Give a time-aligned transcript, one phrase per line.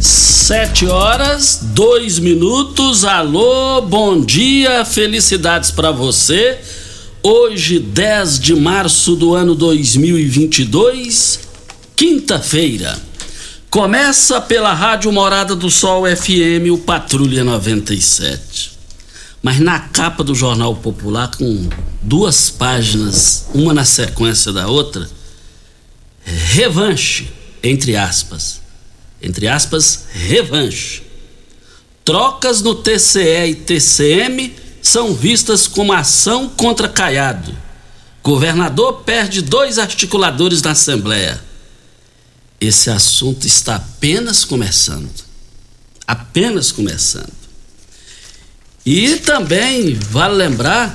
[0.00, 3.04] Sete horas, dois minutos.
[3.04, 6.58] Alô, bom dia, felicidades para você.
[7.22, 11.40] Hoje, 10 de março do ano 2022,
[11.94, 12.98] quinta-feira.
[13.70, 18.72] Começa pela Rádio Morada do Sol FM, o Patrulha 97.
[19.42, 21.68] Mas na capa do Jornal Popular, com
[22.02, 25.08] duas páginas, uma na sequência da outra,
[26.24, 27.28] revanche,
[27.62, 28.63] entre aspas
[29.24, 31.02] entre aspas, revanche.
[32.04, 37.56] Trocas no TCE e TCM são vistas como ação contra Caiado.
[38.22, 41.42] Governador perde dois articuladores na Assembleia.
[42.60, 45.10] Esse assunto está apenas começando.
[46.06, 47.32] Apenas começando.
[48.84, 50.94] E também vale lembrar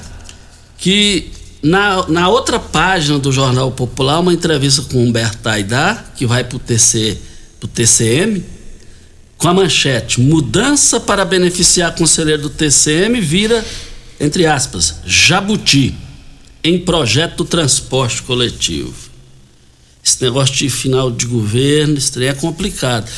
[0.77, 6.43] que na, na outra página do Jornal Popular, uma entrevista com Humberto Aidar, que vai
[6.43, 7.28] para o TCE
[7.59, 8.43] do TCM,
[9.37, 13.65] com a manchete: mudança para beneficiar conselheiro do TCM vira,
[14.19, 15.95] entre aspas, jabuti
[16.63, 19.08] em projeto transporte coletivo.
[20.03, 23.09] Esse negócio de final de governo, isso é complicado.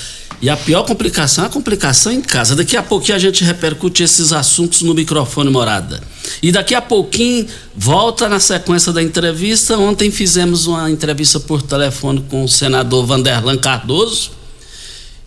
[0.42, 2.56] E a pior complicação é a complicação em casa.
[2.56, 6.02] Daqui a pouquinho a gente repercute esses assuntos no microfone morada.
[6.42, 9.78] E daqui a pouquinho volta na sequência da entrevista.
[9.78, 14.32] Ontem fizemos uma entrevista por telefone com o senador Vanderlan Cardoso.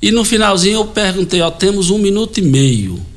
[0.02, 3.13] E no finalzinho eu perguntei: ó, temos um minuto e meio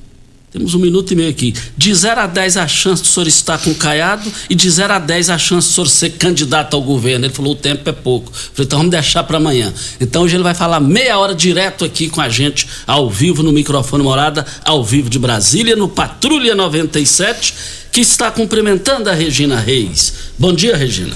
[0.57, 1.53] temos um minuto e meio aqui.
[1.78, 4.94] De 0 a 10 a chance do senhor estar com o Caiado e de 0
[4.94, 7.25] a 10 a chance do senhor ser candidato ao governo.
[7.25, 8.31] Ele falou: o tempo é pouco.
[8.31, 9.72] Eu falei: então vamos deixar para amanhã.
[10.02, 13.52] Então hoje ele vai falar meia hora direto aqui com a gente, ao vivo no
[13.52, 17.53] microfone Morada, ao vivo de Brasília, no Patrulha 97,
[17.91, 20.14] que está cumprimentando a Regina Reis.
[20.40, 21.16] Bom dia, Regina.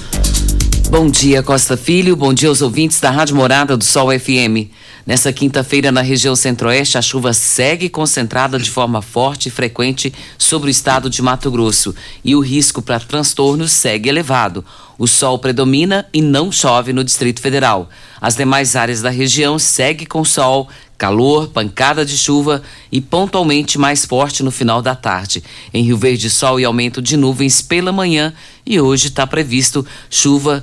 [0.88, 2.14] Bom dia, Costa Filho.
[2.14, 4.70] Bom dia aos ouvintes da Rádio Morada do Sol FM.
[5.04, 10.68] Nessa quinta-feira, na região centro-oeste, a chuva segue concentrada de forma forte e frequente sobre
[10.68, 11.92] o estado de Mato Grosso
[12.24, 14.64] e o risco para transtornos segue elevado.
[14.96, 17.90] O sol predomina e não chove no Distrito Federal.
[18.20, 22.62] As demais áreas da região seguem com sol, calor, pancada de chuva
[22.92, 25.42] e pontualmente mais forte no final da tarde.
[25.74, 28.32] Em Rio Verde, sol e aumento de nuvens pela manhã
[28.64, 30.62] e hoje está previsto chuva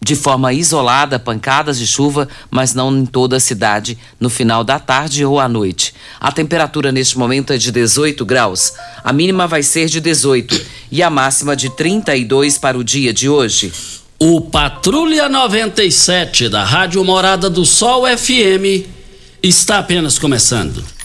[0.00, 4.78] de forma isolada, pancadas de chuva, mas não em toda a cidade, no final da
[4.78, 5.92] tarde ou à noite.
[6.20, 8.72] A temperatura neste momento é de 18 graus.
[9.02, 10.60] A mínima vai ser de 18
[10.90, 13.72] e a máxima de 32 para o dia de hoje.
[14.20, 18.86] O Patrulha 97 da Rádio Morada do Sol FM
[19.42, 20.97] está apenas começando.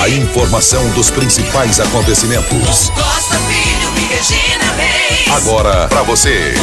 [0.00, 2.88] A informação dos principais acontecimentos.
[2.88, 5.28] Costa Filho e Regina Reis.
[5.28, 6.54] Agora para você.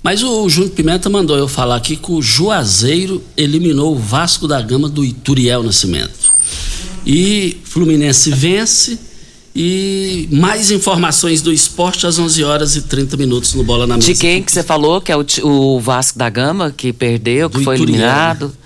[0.00, 4.62] Mas o Júnior Pimenta mandou eu falar aqui que o Juazeiro eliminou o Vasco da
[4.62, 6.32] Gama do Ituriel Nascimento.
[7.04, 8.96] E Fluminense vence
[9.56, 14.12] E mais informações do esporte às 11 horas e 30 minutos no Bola na Mesa.
[14.12, 17.58] De quem que você falou que é o, o Vasco da Gama que perdeu, que
[17.58, 18.56] Do foi Ituriel, eliminado?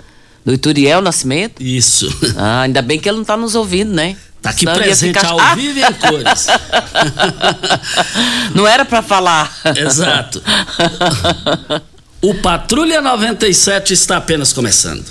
[0.47, 1.63] Do Ituriel Nascimento?
[1.63, 2.09] Isso.
[2.37, 4.17] Ah, ainda bem que ele não tá nos ouvindo, né?
[4.41, 6.47] Tá aqui Senão presente ficar- ao vivo e em cores.
[8.55, 9.53] Não era pra falar.
[9.77, 10.41] Exato.
[12.21, 15.05] O Patrulha 97 está apenas começando.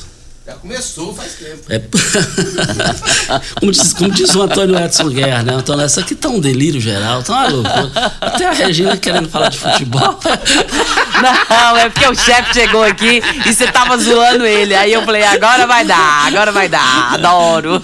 [0.48, 1.62] Já começou faz tempo.
[1.68, 1.78] É...
[3.60, 5.54] como, diz, como diz o Antônio Edson Guerra, né?
[5.56, 7.92] Antônio, isso aqui tá um delírio geral, tá uma loucura.
[8.22, 10.18] Até a Regina querendo falar de futebol.
[11.52, 14.74] Não, é porque o chefe chegou aqui e você tava zoando ele.
[14.74, 17.84] Aí eu falei, agora vai dar, agora vai dar, adoro.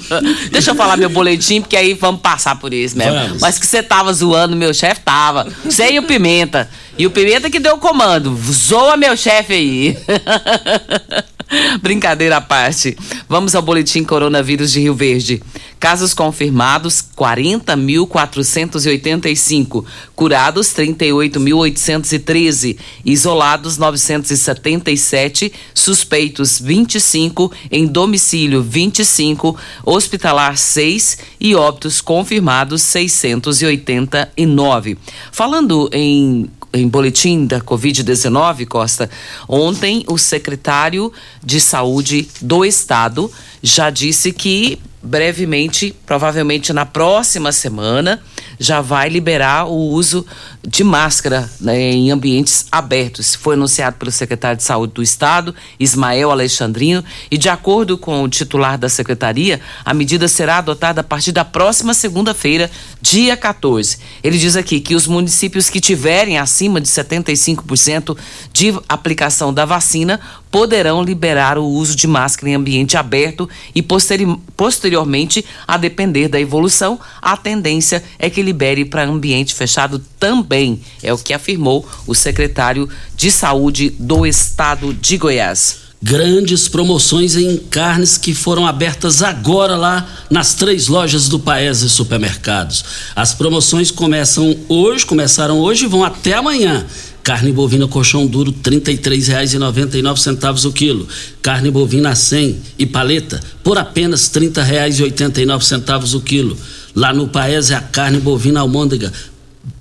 [0.50, 3.14] Deixa eu falar meu boletim, porque aí vamos passar por isso mesmo.
[3.14, 3.42] Vamos.
[3.42, 5.48] Mas que você tava zoando, meu chefe tava.
[5.66, 6.70] Você e o Pimenta.
[6.98, 8.40] E o Pimenta que deu o comando.
[8.50, 9.98] Zoa meu chefe aí.
[11.82, 12.98] Brincadeira à parte.
[13.28, 15.42] Vamos ao boletim coronavírus de Rio Verde.
[15.84, 19.84] Casos confirmados 40.485,
[20.16, 34.98] curados 38.813, isolados 977, suspeitos 25, em domicílio 25, hospitalar 6 e óbitos confirmados 689.
[35.34, 39.08] Falando em em boletim da Covid-19, Costa,
[39.48, 41.14] ontem o secretário
[41.44, 43.32] de Saúde do Estado
[43.62, 48.22] já disse que brevemente, provavelmente na próxima semana,
[48.58, 50.26] já vai liberar o uso
[50.66, 53.36] de máscara né, em ambientes abertos.
[53.36, 58.30] Foi anunciado pelo secretário de Saúde do Estado, Ismael Alexandrino, e de acordo com o
[58.30, 62.72] titular da secretaria, a medida será adotada a partir da próxima segunda-feira,
[63.02, 63.98] dia 14.
[64.24, 68.18] Ele diz aqui que os municípios que tiverem acima de 75%
[68.54, 70.20] de aplicação da vacina
[70.54, 74.24] poderão liberar o uso de máscara em ambiente aberto e posteri
[74.56, 80.53] posteriormente, a depender da evolução, a tendência é que libere para ambiente fechado também,
[81.02, 85.84] é o que afirmou o secretário de Saúde do Estado de Goiás.
[86.06, 92.84] Grandes promoções em carnes que foram abertas agora lá nas três lojas do Paese Supermercados.
[93.16, 96.86] As promoções começam hoje, começaram hoje e vão até amanhã.
[97.24, 101.08] Carne bovina colchão duro R$ 33,99 o quilo.
[101.42, 106.58] Carne bovina 100 e paleta por apenas R$ 30,89 o quilo.
[106.94, 109.10] Lá no Paese a carne bovina almôndega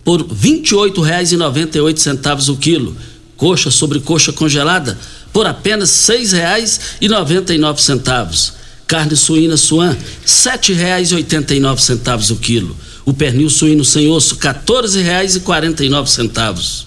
[0.04, 2.96] por R$ 28,98 o quilo.
[3.37, 4.99] Coxa sobre coxa congelada
[5.32, 8.54] por apenas R$ 6,99.
[8.87, 12.76] Carne suína suan, R$ 7,89 o quilo.
[13.04, 16.87] O pernil suíno sem osso, R$ 14,49.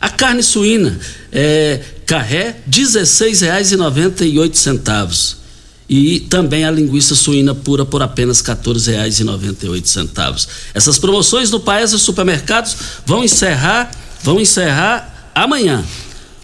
[0.00, 0.98] A carne suína
[1.32, 5.43] é, carré, R$ 16,98.
[5.88, 10.48] E também a linguiça suína pura por apenas R$ 14,98.
[10.72, 13.90] Essas promoções no Paese Supermercados vão encerrar,
[14.22, 15.84] vão encerrar amanhã.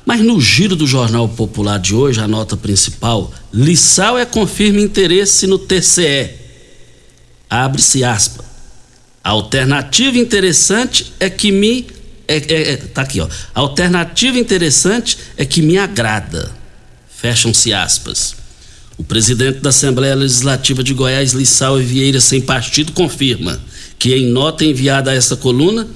[0.05, 5.47] Mas no giro do Jornal Popular de hoje, a nota principal, Lissau é confirma interesse
[5.47, 6.31] no TCE.
[7.49, 8.45] Abre-se aspa.
[9.23, 11.87] A alternativa interessante é que me
[12.31, 13.29] é, é, é, tá aqui, ó.
[13.53, 16.53] A alternativa interessante é que me agrada.
[17.09, 18.37] Fecham-se aspas.
[19.01, 23.59] O presidente da Assembleia Legislativa de Goiás, Lissau Vieira Sem Partido, confirma
[23.99, 25.89] que, em nota enviada a esta coluna,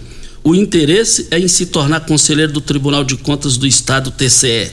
[0.43, 4.71] o interesse é em se tornar conselheiro do Tribunal de Contas do Estado, TCE.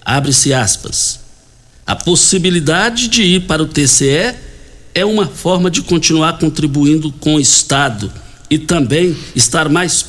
[0.00, 1.20] Abre-se aspas.
[1.86, 4.34] A possibilidade de ir para o TCE
[4.94, 8.10] é uma forma de continuar contribuindo com o Estado
[8.48, 10.02] e também estar mais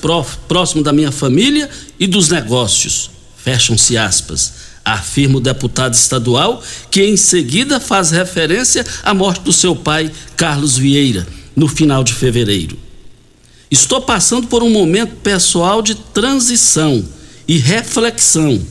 [0.47, 1.69] próximo da minha família
[1.99, 3.11] e dos negócios.
[3.35, 4.62] Fecham-se aspas.
[4.85, 6.61] Afirma o deputado estadual,
[6.91, 11.25] que em seguida faz referência à morte do seu pai, Carlos Vieira,
[11.55, 12.77] no final de fevereiro.
[13.71, 17.03] Estou passando por um momento pessoal de transição
[17.47, 18.61] e reflexão,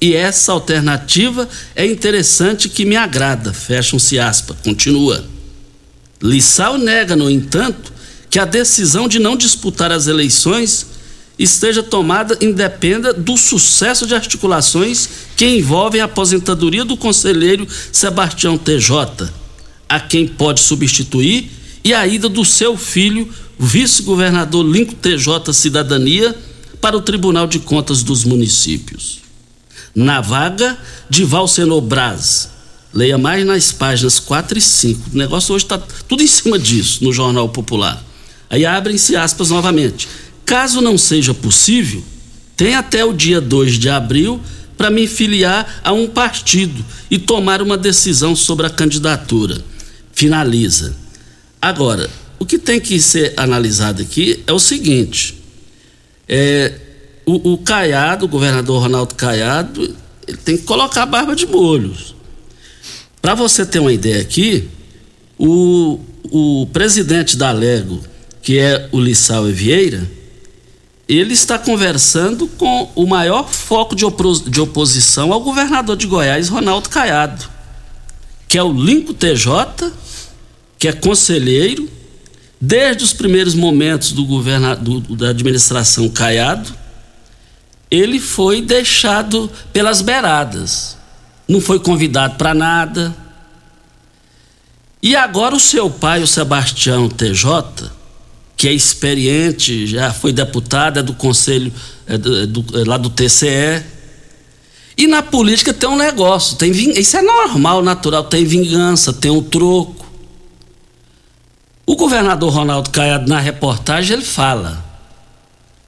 [0.00, 3.52] e essa alternativa é interessante que me agrada.
[3.52, 4.56] Fecham-se aspas.
[4.62, 5.24] Continua.
[6.22, 7.92] Lissau nega, no entanto,
[8.30, 10.86] que a decisão de não disputar as eleições
[11.38, 19.30] esteja tomada independa do sucesso de articulações que envolvem a aposentadoria do conselheiro Sebastião TJ,
[19.88, 21.50] a quem pode substituir,
[21.84, 23.28] e a ida do seu filho,
[23.58, 26.34] vice-governador Lincoln TJ Cidadania,
[26.80, 29.20] para o Tribunal de Contas dos Municípios.
[29.94, 30.76] Na vaga
[31.08, 32.50] de Valsenor Braz.
[32.92, 35.10] Leia mais nas páginas 4 e 5.
[35.12, 38.02] O negócio hoje está tudo em cima disso no Jornal Popular.
[38.48, 40.08] Aí abrem-se aspas novamente.
[40.46, 42.02] Caso não seja possível,
[42.56, 44.40] tem até o dia 2 de abril
[44.78, 49.60] para me filiar a um partido e tomar uma decisão sobre a candidatura.
[50.12, 50.96] Finaliza.
[51.60, 55.42] Agora, o que tem que ser analisado aqui é o seguinte:
[56.28, 56.72] é,
[57.26, 59.94] o, o Caiado, o governador Ronaldo Caiado,
[60.28, 62.14] ele tem que colocar a barba de molhos.
[63.20, 64.68] Para você ter uma ideia aqui,
[65.36, 65.98] o,
[66.30, 68.00] o presidente da Lego,
[68.40, 70.15] que é o Lissau Vieira,
[71.08, 74.04] ele está conversando com o maior foco de,
[74.50, 77.48] de oposição ao governador de Goiás, Ronaldo Caiado,
[78.48, 79.92] que é o Linco TJ,
[80.78, 81.88] que é conselheiro,
[82.60, 86.74] desde os primeiros momentos do governo da administração Caiado,
[87.90, 90.96] ele foi deixado pelas beiradas.
[91.46, 93.14] Não foi convidado para nada.
[95.00, 97.90] E agora o seu pai, o Sebastião TJ,
[98.56, 101.70] que é experiente, já foi deputado, é do conselho
[102.06, 103.84] é do, é do, é lá do TCE.
[104.96, 109.42] E na política tem um negócio, tem isso é normal, natural, tem vingança, tem um
[109.42, 110.06] troco.
[111.84, 114.82] O governador Ronaldo Caiado, na reportagem, ele fala: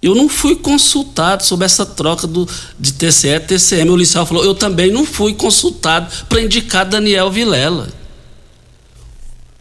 [0.03, 2.47] Eu não fui consultado sobre essa troca do,
[2.79, 3.89] de TCE TCM.
[3.91, 7.89] O Licial falou: Eu também não fui consultado para indicar Daniel Vilela.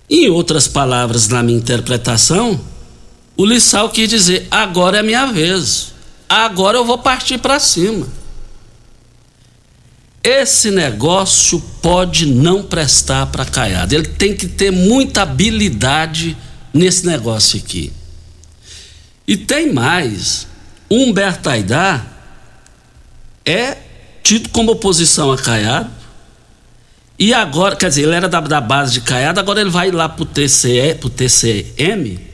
[0.10, 2.60] Em outras palavras, na minha interpretação,
[3.38, 5.94] o Lissau quis dizer: agora é minha vez,
[6.28, 8.08] agora eu vou partir para cima.
[10.24, 13.94] Esse negócio pode não prestar para Caiado.
[13.94, 16.36] Ele tem que ter muita habilidade
[16.74, 17.94] nesse negócio aqui.
[19.28, 20.48] E tem mais:
[20.90, 22.06] Humberto Aidar
[23.46, 23.78] é
[24.24, 25.96] tido como oposição a Caiado.
[27.20, 30.10] E agora, quer dizer, ele era da, da base de Caiado, agora ele vai lá
[30.10, 30.26] para o
[31.10, 32.27] TCM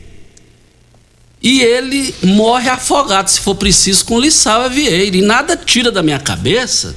[1.43, 5.17] e ele morre afogado, se for preciso, com Lissau Vieira.
[5.17, 6.95] E nada tira da minha cabeça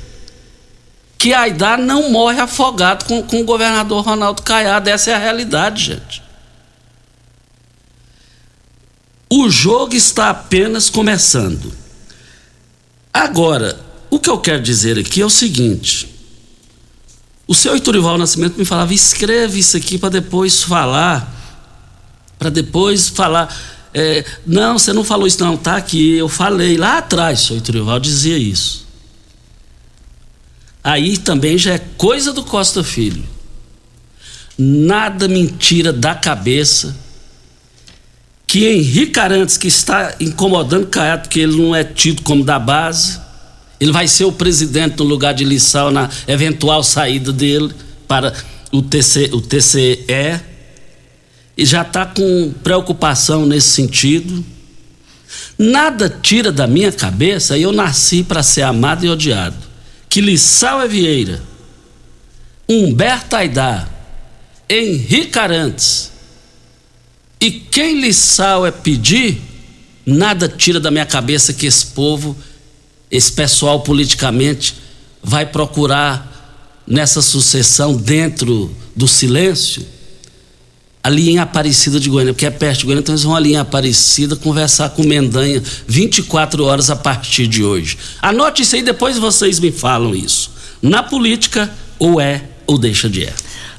[1.18, 4.88] que Aidar não morre afogado com, com o governador Ronaldo Caiado.
[4.88, 6.22] Essa é a realidade, gente.
[9.28, 11.72] O jogo está apenas começando.
[13.12, 16.14] Agora, o que eu quero dizer aqui é o seguinte.
[17.48, 21.34] O seu Iturival Nascimento me falava: escreve isso aqui para depois falar.
[22.38, 26.16] Para depois falar é, não, você não falou isso, não, tá aqui.
[26.16, 28.86] Eu falei lá atrás, o Trival dizia isso.
[30.84, 33.24] Aí também já é coisa do Costa Filho.
[34.58, 36.94] Nada mentira da cabeça
[38.46, 43.18] que Henrique Arantes, que está incomodando Caiado, porque ele não é tido como da base,
[43.80, 47.72] ele vai ser o presidente no lugar de Lissau na eventual saída dele
[48.06, 48.34] para
[48.70, 50.38] o, TC, o TCE
[51.56, 54.44] e já está com preocupação nesse sentido.
[55.58, 59.56] Nada tira da minha cabeça, eu nasci para ser amado e odiado.
[60.08, 61.42] Que Lissau é Vieira,
[62.68, 63.88] Humberto Aidar,
[64.68, 66.12] Henrique Arantes,
[67.40, 69.40] e quem Lissau é pedir,
[70.04, 72.36] nada tira da minha cabeça que esse povo,
[73.10, 74.76] esse pessoal politicamente,
[75.22, 79.95] vai procurar nessa sucessão dentro do silêncio
[81.06, 83.56] ali em Aparecida de Goiânia, porque é perto de Goiânia, então eles vão ali em
[83.56, 87.96] Aparecida conversar com Mendanha 24 horas a partir de hoje.
[88.20, 90.50] Anote isso aí, depois vocês me falam isso.
[90.82, 93.32] Na política, ou é ou deixa de é.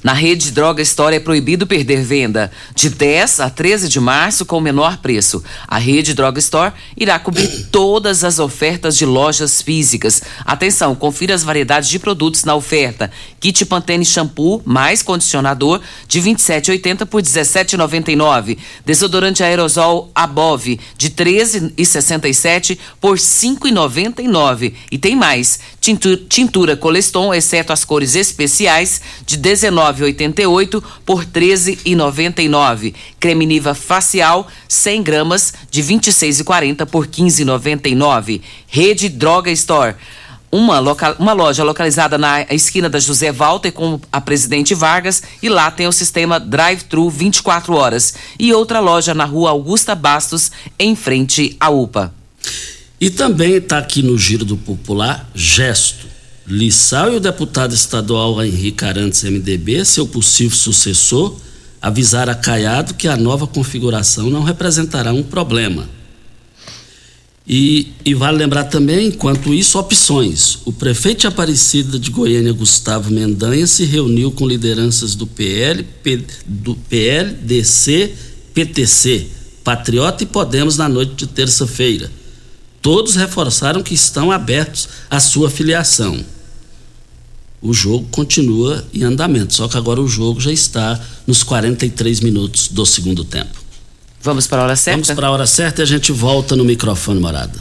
[0.07, 4.57] Na rede Droga Store é proibido perder venda de 10 a 13 de março com
[4.57, 5.43] o menor preço.
[5.67, 10.21] A rede Droga Store irá cobrir todas as ofertas de lojas físicas.
[10.45, 13.11] Atenção, confira as variedades de produtos na oferta.
[13.37, 18.57] Kit Pantene shampoo mais condicionador de 27,80 por 17,99.
[18.85, 24.73] Desodorante aerosol Above de 13,67 por 5,99.
[24.89, 32.93] E tem mais, tintura, tintura Coleston, exceto as cores especiais, de 19 9,88 por 13,99.
[33.19, 38.41] Creme Niva facial 100 gramas de 26,40 por 15,99.
[38.67, 39.95] Rede Droga Store.
[40.49, 40.79] Uma,
[41.19, 45.87] uma loja localizada na esquina da José Walter com a Presidente Vargas e lá tem
[45.87, 48.13] o sistema Drive-Thru 24 horas.
[48.39, 52.13] E outra loja na rua Augusta Bastos, em frente à UPA.
[52.99, 56.06] E também está aqui no Giro do Popular Gesto
[56.49, 61.35] Lissau e o deputado estadual Henrique Arantes, MDB, seu possível sucessor,
[61.81, 65.89] avisar a Caiado que a nova configuração não representará um problema.
[67.45, 70.59] E, e, vale lembrar também, enquanto isso, opções.
[70.63, 76.23] O prefeito de Aparecida de Goiânia, Gustavo Mendanha, se reuniu com lideranças do PL, P,
[76.45, 78.13] do PL, DC,
[78.53, 79.27] PTC,
[79.65, 82.09] Patriota e Podemos na noite de terça-feira.
[82.81, 86.23] Todos reforçaram que estão abertos à sua filiação
[87.61, 92.67] o jogo continua em andamento, só que agora o jogo já está nos 43 minutos
[92.67, 93.59] do segundo tempo.
[94.21, 94.97] Vamos para a hora certa?
[94.97, 97.57] Vamos para a hora certa e a gente volta no microfone, morada.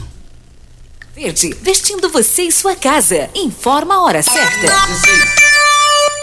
[1.14, 3.30] Verde, vestindo você em sua casa.
[3.34, 5.45] Informa a hora certa.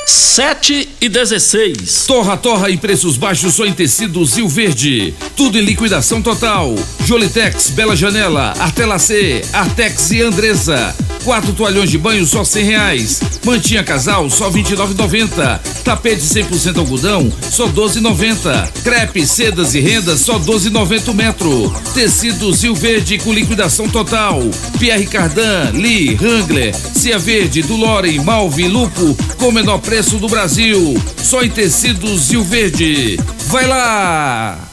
[0.05, 2.05] 7 e 16.
[2.07, 5.13] Torra, torra e preços baixos só em tecidos Rio Verde.
[5.35, 6.75] Tudo em liquidação total.
[7.05, 10.95] Jolitex, Bela Janela, Artelacê, Artex e Andresa.
[11.23, 13.21] Quatro toalhões de banho só cem reais.
[13.45, 15.61] Mantinha casal só vinte e nove noventa.
[15.83, 18.71] Tapete 100% algodão só doze noventa.
[18.83, 21.73] Crepe, sedas e rendas só doze noventa o metro.
[21.93, 24.41] Tecidos Rio Verde com liquidação total.
[24.79, 31.01] Pierre Cardan, Lee, Wrangler, Cia Verde, Dulore, Malve, Lupo com menor preço do Brasil.
[31.21, 33.19] Só em tecidos Rio Verde.
[33.47, 34.72] Vai lá!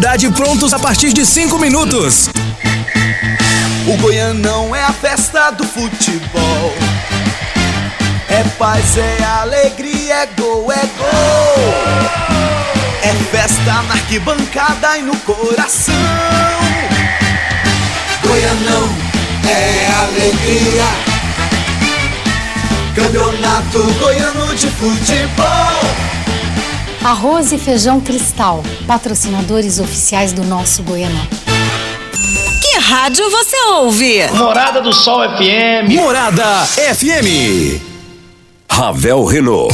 [0.31, 2.27] prontos a partir de 5 minutos.
[3.87, 6.73] O Goianão é a festa do futebol.
[8.27, 11.73] É paz, é alegria, é gol, é gol.
[13.03, 15.93] É festa na arquibancada e no coração.
[18.23, 18.89] Goianão
[19.47, 20.85] é alegria.
[22.95, 26.11] Campeonato Goiano de Futebol.
[27.03, 31.27] Arroz e Feijão Cristal, patrocinadores oficiais do nosso Goianão.
[32.61, 34.27] Que rádio você ouve?
[34.33, 35.89] Morada do Sol FM.
[35.95, 37.81] Morada FM.
[38.69, 39.73] Ravel Renault.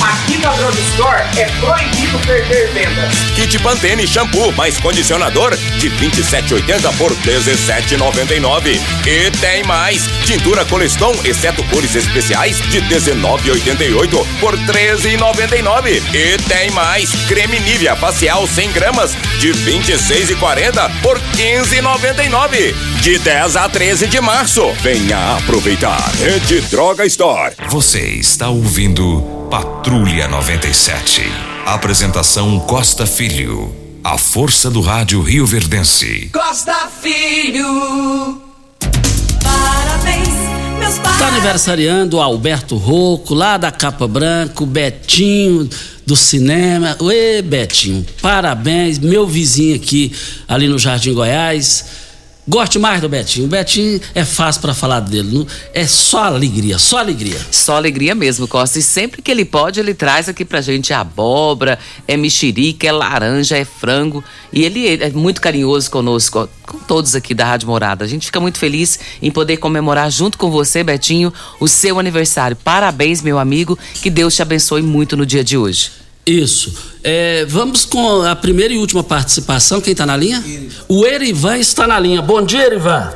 [0.00, 3.14] Aqui na Drug Store é proibido perder vendas.
[3.36, 8.80] Kit Pantene shampoo mais condicionador de 27,80 por 17,99.
[9.06, 10.02] E tem mais.
[10.24, 16.02] Tintura Coleston, exceto cores especiais, de 19,88 por 13,99.
[16.14, 17.10] E tem mais.
[17.28, 22.74] Creme Nivea facial 100 gramas de 26,40 por 15,99.
[23.02, 24.72] De 10 a 13 de março.
[24.80, 26.10] Venha aproveitar.
[26.18, 27.52] Rede Droga Store.
[27.68, 31.20] Você está ouvindo Patrulha 97.
[31.66, 33.70] Apresentação Costa Filho.
[34.02, 36.30] A força do rádio Rio Verdense.
[36.32, 38.40] Costa Filho.
[39.42, 40.28] Parabéns,
[40.78, 41.32] meus Tá parabéns.
[41.34, 45.68] aniversariando o Alberto Rocco, lá da Capa Branca, o Betinho
[46.06, 46.96] do cinema.
[47.12, 50.14] Ê, Betinho, parabéns, meu vizinho aqui,
[50.48, 51.84] ali no Jardim Goiás.
[52.46, 53.46] Goste mais do Betinho.
[53.46, 55.46] O Betinho é fácil pra falar dele, não?
[55.72, 57.38] é só alegria, só alegria.
[57.52, 58.80] Só alegria mesmo, Costa.
[58.80, 63.56] E sempre que ele pode, ele traz aqui pra gente abóbora, é mexerica, é laranja,
[63.56, 64.24] é frango.
[64.52, 68.04] E ele é muito carinhoso conosco, com todos aqui da Rádio Morada.
[68.04, 72.56] A gente fica muito feliz em poder comemorar junto com você, Betinho, o seu aniversário.
[72.56, 73.78] Parabéns, meu amigo.
[74.02, 75.92] Que Deus te abençoe muito no dia de hoje.
[76.26, 76.91] Isso.
[77.04, 79.80] É, vamos com a primeira e última participação.
[79.80, 80.42] Quem está na linha?
[80.88, 82.22] O Erivan está na linha.
[82.22, 83.12] Bom dia, Erivan.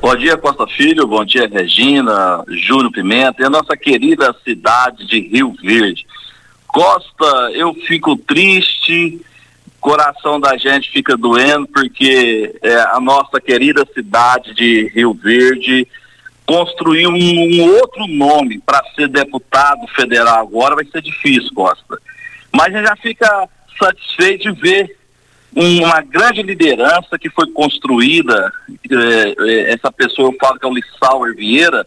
[0.00, 1.06] Bom dia, Costa Filho.
[1.06, 6.06] Bom dia, Regina, Júnior Pimenta e a nossa querida cidade de Rio Verde.
[6.66, 9.18] Costa, eu fico triste,
[9.80, 15.88] coração da gente fica doendo, porque é, a nossa querida cidade de Rio Verde
[16.44, 21.98] construiu um, um outro nome para ser deputado federal agora, vai ser difícil, Costa.
[22.54, 24.96] Mas a gente já fica satisfeito de ver
[25.56, 28.52] um- uma grande liderança que foi construída,
[28.90, 31.86] eh, eh, essa pessoa eu falo que é o Lissauer Vieira,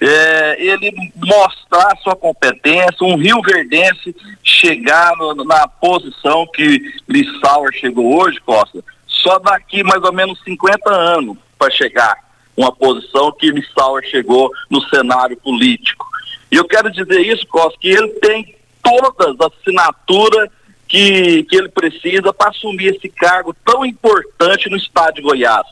[0.00, 8.20] eh, ele mostrar sua competência, um Rio Verdense chegar no- na posição que Lissauer chegou
[8.20, 12.16] hoje, Costa, só daqui mais ou menos 50 anos para chegar
[12.56, 16.06] uma posição que Lissauer chegou no cenário político.
[16.50, 20.48] E eu quero dizer isso, Costa, que ele tem todas as assinaturas
[20.88, 25.66] que, que ele precisa para assumir esse cargo tão importante no estado de Goiás.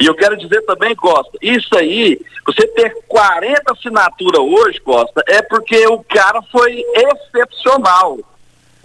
[0.00, 5.42] E eu quero dizer também, Costa, isso aí, você ter 40 assinaturas hoje, Costa, é
[5.42, 8.18] porque o cara foi excepcional.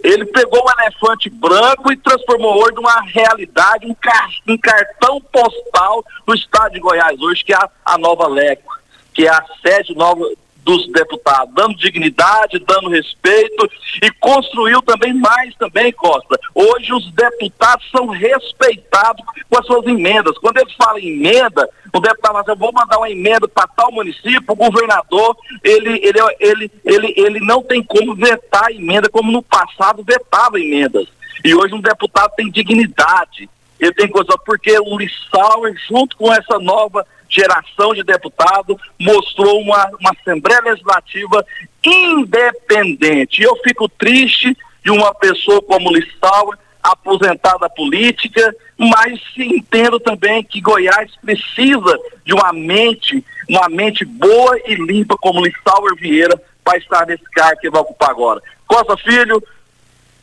[0.02, 6.04] Ele pegou um elefante branco e transformou hoje numa realidade, um, car um cartão postal
[6.24, 8.78] do estado de Goiás hoje, que é a, a nova Leco,
[9.12, 10.24] que é a sede nova
[10.68, 13.70] dos deputados, dando dignidade, dando respeito
[14.02, 16.38] e construiu também mais também, Costa.
[16.54, 20.36] Hoje os deputados são respeitados com as suas emendas.
[20.36, 23.90] Quando eles falam em emenda, o deputado fala assim, vou mandar uma emenda para tal
[23.90, 29.32] município, o governador, ele, ele, ele, ele, ele não tem como vetar a emenda, como
[29.32, 31.08] no passado vetava emendas.
[31.42, 33.48] E hoje um deputado tem dignidade,
[33.80, 39.90] ele tem coisa, porque o Lissauer, junto com essa nova geração de deputados, mostrou uma,
[40.00, 41.44] uma Assembleia Legislativa
[41.84, 43.42] independente.
[43.42, 51.10] Eu fico triste de uma pessoa como Lissauer, aposentada política, mas entendo também que Goiás
[51.20, 57.24] precisa de uma mente, uma mente boa e limpa como Lissauer Vieira para estar nesse
[57.24, 58.42] cargo que vai ocupar agora.
[58.66, 59.42] Costa Filho,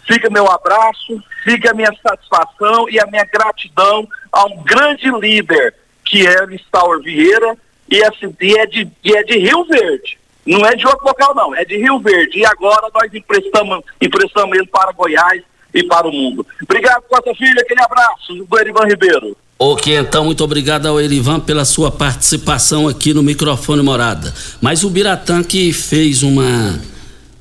[0.08, 5.76] fica meu abraço, fica a minha satisfação e a minha gratidão a um grande líder
[6.06, 7.58] que é Lissauer Vieira,
[7.90, 10.18] e, assim, e, é de, e é de Rio Verde.
[10.46, 12.40] Não é de outro local, não, é de Rio Verde.
[12.40, 15.42] E agora nós emprestamos, emprestamos ele para Goiás
[15.74, 16.46] e para o mundo.
[16.64, 19.36] Obrigado, Costa Filho, aquele abraço do Erivan Ribeiro.
[19.58, 24.34] Ok, então, muito obrigado ao Erivan pela sua participação aqui no microfone Morada.
[24.62, 26.80] Mas o Biratã que fez uma,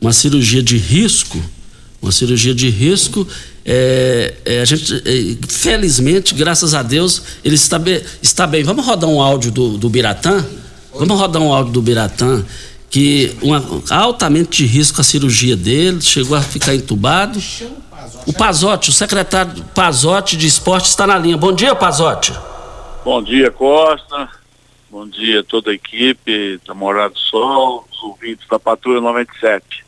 [0.01, 1.39] uma cirurgia de risco,
[2.01, 3.27] uma cirurgia de risco,
[3.65, 8.63] é, é, a gente, é, felizmente, graças a Deus, ele está, be, está bem.
[8.63, 10.45] Vamos rodar um áudio do, do Biratã?
[10.93, 12.45] Vamos rodar um áudio do Biratã,
[12.91, 17.41] que uma, altamente de risco a cirurgia dele, chegou a ficar entubado.
[18.27, 21.37] O Pazotti, o secretário Pazotti de Esporte está na linha.
[21.37, 22.33] Bom dia, Pazotti.
[23.03, 24.29] Bom dia, Costa.
[24.91, 29.84] Bom dia toda a equipe da Morada do Sol, os ouvintes da Patrulha 97.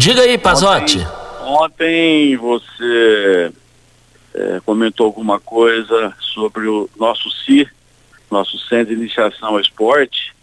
[0.00, 0.98] Diga aí, Pazotti.
[0.98, 1.20] Ontem...
[1.42, 3.52] Ontem você
[4.32, 7.70] é, comentou alguma coisa sobre o nosso CIR,
[8.30, 10.34] nosso Centro de Iniciação ao Esporte,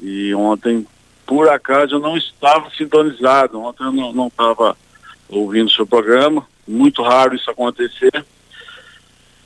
[0.00, 0.84] e ontem,
[1.24, 4.76] por acaso, eu não estava sintonizado, ontem eu não estava
[5.28, 8.26] ouvindo o seu programa, muito raro isso acontecer,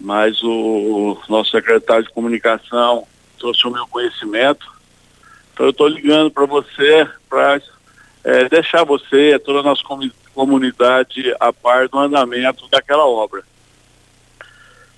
[0.01, 3.07] mas o, o nosso secretário de comunicação
[3.38, 4.66] trouxe o meu conhecimento,
[5.53, 7.61] então eu estou ligando para você para
[8.26, 9.84] é, deixar você, toda a nossa
[10.34, 13.44] comunidade a par do andamento daquela obra.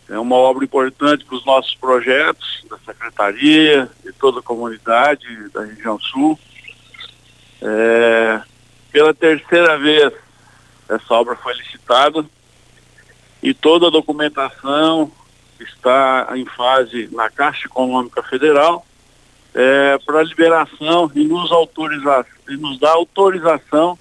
[0.08, 5.62] É uma obra importante para os nossos projetos da Secretaria, de toda a comunidade da
[5.62, 6.40] região sul.
[7.60, 8.40] É,
[8.90, 10.10] pela terceira vez
[10.88, 12.24] essa obra foi licitada
[13.42, 15.12] e toda a documentação
[15.60, 18.86] está em fase na Caixa Econômica Federal
[19.59, 23.99] é, para liberação e nos, autorizar, e nos dar autorização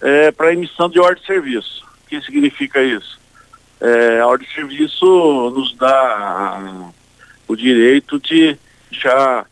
[0.00, 1.84] é, para emissão de ordem de serviço.
[2.04, 3.18] O que significa isso?
[3.80, 6.60] É, a ordem de serviço nos dá
[7.48, 8.56] o direito de
[8.88, 9.44] já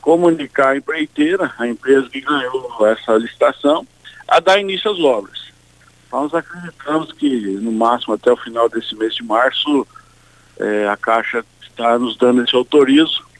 [0.00, 3.86] comunicar a empreiteira, a empresa que ganhou essa licitação,
[4.26, 5.52] a dar início às obras.
[6.10, 9.86] Nós acreditamos que no máximo até o final desse mês de março
[10.58, 13.31] é, a Caixa está nos dando esse autorizo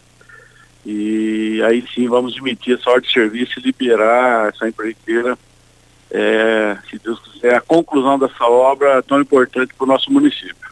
[0.85, 5.39] e aí sim vamos emitir essa ordem de serviço e liberar essa empreiteira
[6.15, 10.71] é, se Deus quiser, a conclusão dessa obra tão importante para o nosso município.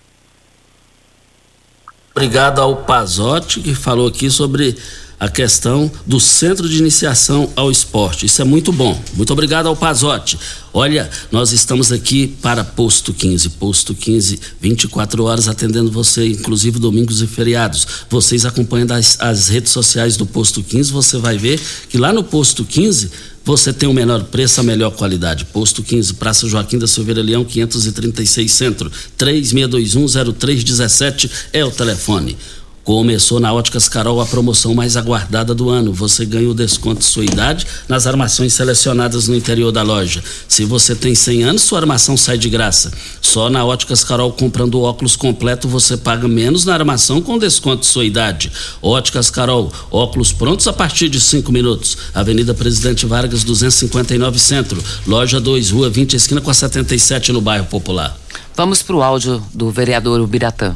[2.14, 4.76] Obrigado ao Pazotti, que falou aqui sobre
[5.20, 8.24] a questão do centro de iniciação ao esporte.
[8.24, 8.98] Isso é muito bom.
[9.12, 10.38] Muito obrigado ao Pazotti.
[10.72, 13.50] Olha, nós estamos aqui para Posto 15.
[13.50, 17.86] Posto 15, 24 horas atendendo você, inclusive domingos e feriados.
[18.08, 22.24] Vocês acompanhando as, as redes sociais do Posto 15, você vai ver que lá no
[22.24, 23.10] Posto 15
[23.44, 25.46] você tem o menor preço, a melhor qualidade.
[25.46, 28.92] Posto 15, Praça Joaquim da Silveira Leão, 536 Centro.
[29.18, 32.36] 36210317 é o telefone.
[32.82, 35.92] Começou na Óticas Carol a promoção mais aguardada do ano.
[35.92, 40.22] Você ganha o desconto de sua idade nas armações selecionadas no interior da loja.
[40.48, 42.90] Se você tem 100 anos, sua armação sai de graça.
[43.20, 47.86] Só na Óticas Carol, comprando óculos completo, você paga menos na armação com desconto de
[47.86, 48.50] sua idade.
[48.80, 51.98] Óticas Carol, óculos prontos a partir de 5 minutos.
[52.14, 54.82] Avenida Presidente Vargas, 259 Centro.
[55.06, 58.18] Loja 2, Rua 20, esquina com a 77 no bairro Popular.
[58.56, 60.74] Vamos para o áudio do vereador Ubiratã.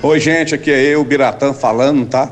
[0.00, 2.30] Oi, gente, aqui é eu, Biratã, falando, tá?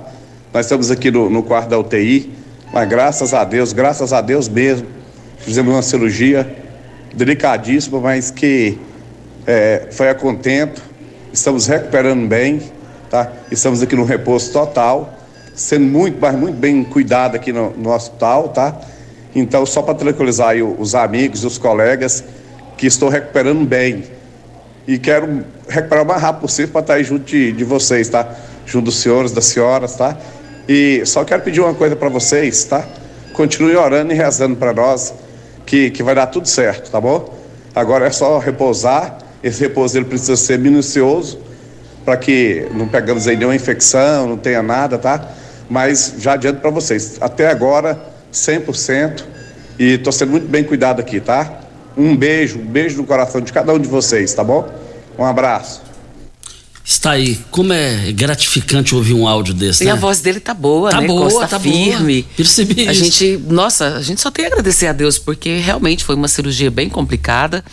[0.55, 2.33] Nós estamos aqui no, no quarto da UTI,
[2.73, 4.87] mas graças a Deus, graças a Deus mesmo,
[5.39, 6.49] fizemos uma cirurgia
[7.13, 8.79] delicadíssima, mas que
[9.45, 10.81] é, foi a contento,
[11.33, 12.63] estamos recuperando bem,
[13.11, 13.33] tá?
[13.51, 15.13] Estamos aqui no repouso total,
[15.53, 18.81] sendo muito, mas muito bem cuidado aqui no, no hospital, tá?
[19.35, 22.23] Então, só para tranquilizar os amigos, os colegas,
[22.79, 24.05] que estou recuperando bem,
[24.87, 28.29] e quero recuperar o mais rápido possível para estar aí junto de, de vocês, tá?
[28.65, 30.17] Junto dos senhores, das senhoras, tá?
[30.69, 32.85] E só quero pedir uma coisa para vocês, tá?
[33.33, 35.13] Continue orando e rezando para nós,
[35.65, 37.35] que, que vai dar tudo certo, tá bom?
[37.75, 41.39] Agora é só repousar, esse repouso ele precisa ser minucioso,
[42.05, 45.33] para que não pegamos aí nenhuma infecção, não tenha nada, tá?
[45.69, 48.01] Mas já adianto para vocês, até agora,
[48.33, 49.25] 100%,
[49.79, 51.66] e estou sendo muito bem cuidado aqui, tá?
[51.97, 54.69] Um beijo, um beijo no coração de cada um de vocês, tá bom?
[55.19, 55.83] Um abraço.
[56.85, 57.37] Está aí.
[57.51, 59.93] Como é gratificante ouvir um áudio desse, E né?
[59.93, 61.07] a voz dele tá boa, Tá né?
[61.09, 62.23] boa, Costa tá firme.
[62.23, 62.35] boa.
[62.37, 63.05] Percebi A isso.
[63.05, 66.71] gente, nossa, a gente só tem a agradecer a Deus porque realmente foi uma cirurgia
[66.71, 67.65] bem complicada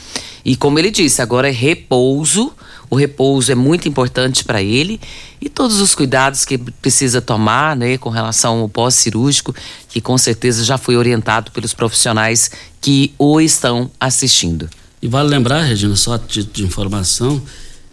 [0.43, 2.51] e como ele disse, agora é repouso.
[2.89, 4.99] O repouso é muito importante para ele
[5.41, 9.53] e todos os cuidados que precisa tomar, né, com relação ao pós-cirúrgico,
[9.89, 12.51] que com certeza já foi orientado pelos profissionais
[12.83, 14.69] que o estão assistindo.
[15.01, 17.41] E vale lembrar, Regina, só a título de informação,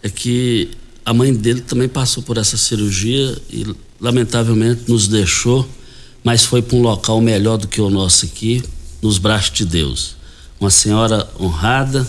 [0.03, 0.69] é que
[1.05, 3.65] a mãe dele também passou por essa cirurgia e
[3.99, 5.67] lamentavelmente nos deixou,
[6.23, 8.61] mas foi para um local melhor do que o nosso aqui,
[9.01, 10.15] nos braços de Deus.
[10.59, 12.07] Uma senhora honrada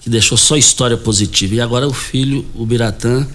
[0.00, 1.56] que deixou só história positiva.
[1.56, 3.26] E agora o filho, o Biratã,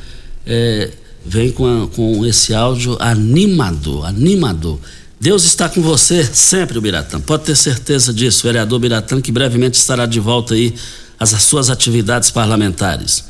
[0.45, 0.91] é,
[1.25, 4.79] vem com, a- com esse áudio animador, animador.
[5.23, 7.17] Deus está com você sempre, Biratã.
[7.17, 10.75] Pode ter certeza disso, vereador Biratã, que brevemente estará de volta aí
[11.17, 13.23] às às suas atividades parlamentares.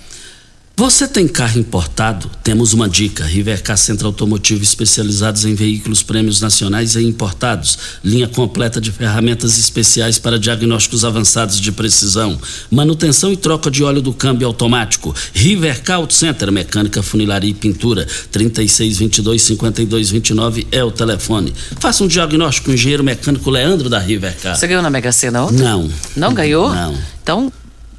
[0.76, 2.28] Você tem carro importado?
[2.44, 7.78] Temos uma dica: Rivercar Centro Automotivo especializados em veículos prêmios nacionais e importados.
[8.04, 12.42] Linha completa de ferramentas especiais para diagnósticos avançados de precisão.
[12.72, 15.14] Manutenção e troca de óleo do câmbio automático.
[15.32, 18.08] Rivercar Auto Center, mecânica, funilaria e pintura.
[18.32, 21.54] 3622-5229 é o telefone.
[21.80, 24.56] Faça um diagnóstico com o engenheiro mecânico Leandro da Rivercar.
[24.56, 25.60] Você ganhou na Mega Sena ontem?
[25.60, 25.88] Não.
[26.16, 26.74] Não ganhou?
[26.74, 26.98] Não.
[27.22, 27.54] Então,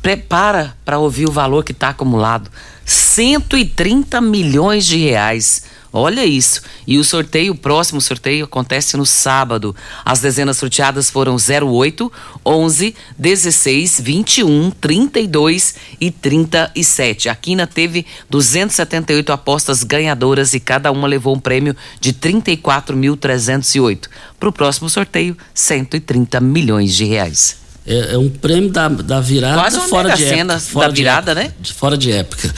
[0.05, 2.51] prepara para ouvir o valor que está acumulado.
[2.85, 5.63] 130 milhões de reais.
[5.91, 6.61] Olha isso.
[6.87, 9.75] E o sorteio, o próximo sorteio, acontece no sábado.
[10.05, 12.13] As dezenas sorteadas foram 08,
[12.45, 17.31] 11, 16, 21, 32 e 37.
[17.31, 24.09] A Quina teve 278 apostas ganhadoras e cada uma levou um prêmio de 34.308.
[24.39, 27.64] Para o próximo sorteio, 130 milhões de reais.
[27.87, 30.59] É, é um prêmio da, da virada Quase uma fora de época.
[30.61, 31.53] fora da de virada, época, né?
[31.61, 32.55] de- Fora de época.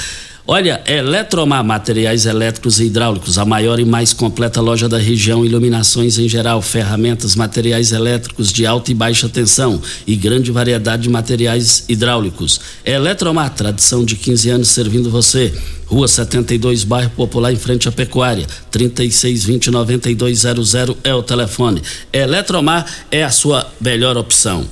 [0.48, 6.20] Olha, Eletromar Materiais Elétricos e Hidráulicos, a maior e mais completa loja da região, iluminações
[6.20, 11.82] em geral, ferramentas, materiais elétricos de alta e baixa tensão e grande variedade de materiais
[11.88, 12.60] hidráulicos.
[12.84, 15.52] Eletromar, tradição de 15 anos servindo você.
[15.86, 18.46] Rua 72, bairro Popular, em frente à Pecuária.
[18.70, 21.82] 3620-9200 é o telefone.
[22.12, 24.64] Eletromar é a sua melhor opção.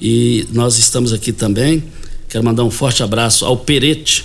[0.00, 1.82] E nós estamos aqui também.
[2.28, 4.24] Quero mandar um forte abraço ao Perete.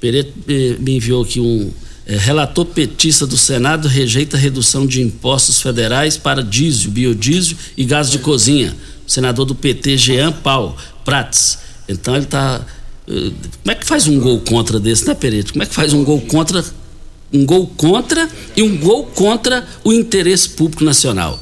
[0.00, 1.70] Perete eh, me enviou aqui um.
[2.06, 8.10] eh, relator petista do Senado rejeita redução de impostos federais para diesel, biodiesel e gás
[8.10, 8.74] de cozinha.
[9.06, 11.58] Senador do PT, Jean Paul Prats.
[11.88, 12.60] Então ele está.
[13.06, 15.52] como é que faz um gol contra desse, né, Perete?
[15.52, 16.64] Como é que faz um gol contra
[17.34, 21.38] um gol contra e um gol contra o interesse público nacional.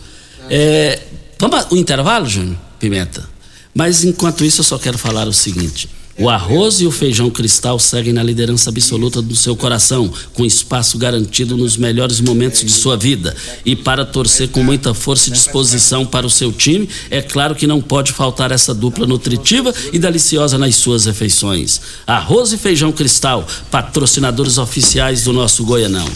[0.48, 0.98] É,
[1.38, 3.31] vamos o intervalo, Júnior Pimenta?
[3.74, 5.88] Mas enquanto isso eu só quero falar o seguinte.
[6.18, 10.98] O arroz e o feijão cristal seguem na liderança absoluta do seu coração, com espaço
[10.98, 13.34] garantido nos melhores momentos de sua vida.
[13.64, 17.66] E para torcer com muita força e disposição para o seu time, é claro que
[17.66, 21.80] não pode faltar essa dupla nutritiva e deliciosa nas suas refeições.
[22.06, 26.06] Arroz e feijão cristal, patrocinadores oficiais do nosso Goianão.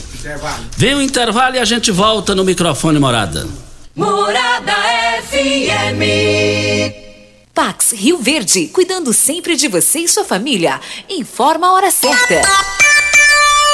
[0.77, 3.49] Vem o intervalo e a gente volta no microfone Morada.
[3.95, 4.75] Morada
[5.31, 7.06] FM.
[7.57, 10.79] Pax Rio Verde, cuidando sempre de você e sua família.
[11.09, 12.43] Informa a hora certa.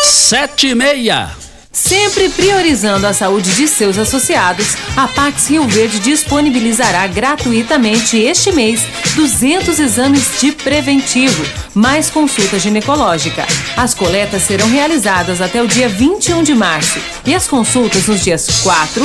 [0.05, 1.37] Sete e meia.
[1.73, 8.83] Sempre priorizando a saúde de seus associados, a Pax Rio Verde disponibilizará gratuitamente este mês
[9.16, 13.45] 200 exames de preventivo, mais consulta ginecológica.
[13.77, 18.61] As coletas serão realizadas até o dia 21 de março e as consultas nos dias
[18.62, 19.03] 4,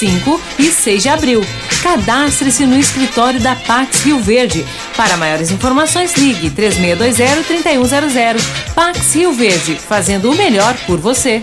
[0.00, 1.44] 5 e 6 de abril.
[1.82, 4.64] Cadastre-se no escritório da Pax Rio Verde.
[4.96, 8.36] Para maiores informações, ligue 3620-3100.
[8.74, 11.42] Pax Rio Verde, fazendo o melhor por você.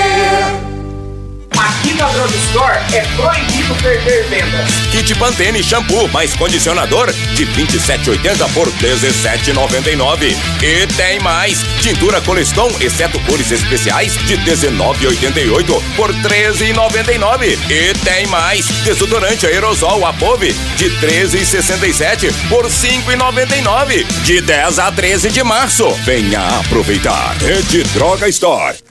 [1.61, 4.67] Aqui na Drug Store é proibido perder vendas.
[4.91, 10.35] Kit Pantene Shampoo mais condicionador de 27,80 por 17,99.
[10.63, 11.59] E tem mais.
[11.79, 17.59] Tintura Coleston, exceto cores especiais, de 19,88 por 13,99.
[17.69, 18.65] E tem mais.
[18.83, 24.03] Desodorante aerosol Apove de 13,67 por 5,99.
[24.23, 25.87] De 10 a 13 de março.
[26.03, 27.35] Venha aproveitar.
[27.43, 28.90] É de Droga Store.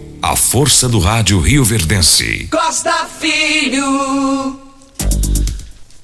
[0.21, 2.47] A força do rádio Rio Verdense.
[2.51, 4.55] Costa Filho.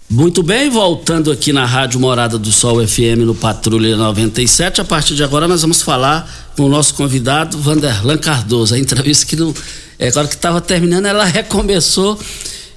[0.10, 4.82] Muito bem, voltando aqui na Rádio Morada do Sol FM no Patrulha 97.
[4.82, 6.28] A partir de agora nós vamos falar
[6.58, 8.74] com o nosso convidado Vanderlan Cardoso.
[8.74, 9.54] A entrevista que não.
[10.00, 12.20] É, agora que estava terminando, ela recomeçou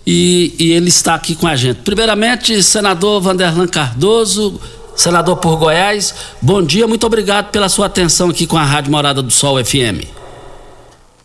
[0.07, 1.79] e, e ele está aqui com a gente.
[1.79, 4.61] Primeiramente, senador Vanderlan Cardoso,
[4.95, 9.23] senador por Goiás, bom dia, muito obrigado pela sua atenção aqui com a Rádio Morada
[9.23, 10.20] do Sol FM.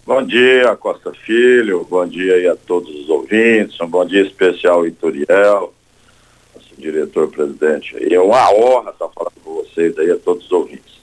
[0.06, 4.76] Bom dia, Costa Filho, bom dia aí a todos os ouvintes, um bom dia especial
[4.76, 5.74] ao Itoriel,
[6.54, 8.14] nosso diretor-presidente.
[8.14, 11.02] É uma honra estar falando com vocês aí, a todos os ouvintes.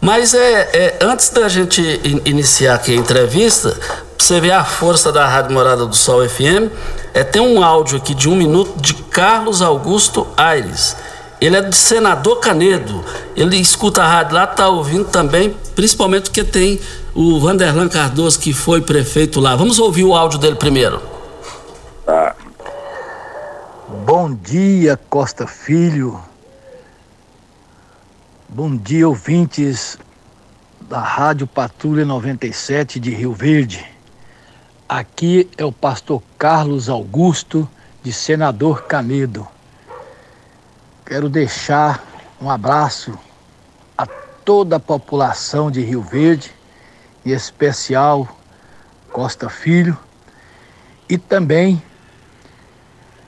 [0.00, 3.78] Mas é, é antes da gente in, iniciar aqui a entrevista,
[4.18, 6.72] você ver a força da Rádio Morada do Sol FM,
[7.14, 10.96] é, tem um áudio aqui de um minuto de Carlos Augusto Aires.
[11.40, 13.04] Ele é de senador Canedo.
[13.36, 16.80] Ele escuta a rádio lá, tá ouvindo também, principalmente porque tem
[17.14, 19.54] o Vanderlan Cardoso, que foi prefeito lá.
[19.54, 21.02] Vamos ouvir o áudio dele primeiro.
[22.06, 22.34] Tá.
[24.04, 26.20] Bom dia, Costa Filho.
[28.48, 29.98] Bom dia, ouvintes
[30.80, 33.84] da Rádio Patrulha 97 de Rio Verde.
[34.88, 37.68] Aqui é o pastor Carlos Augusto,
[38.02, 39.48] de Senador Canedo.
[41.04, 42.02] Quero deixar
[42.40, 43.18] um abraço
[43.96, 46.50] a toda a população de Rio Verde,
[47.26, 48.26] em especial
[49.12, 49.98] Costa Filho,
[51.06, 51.82] e também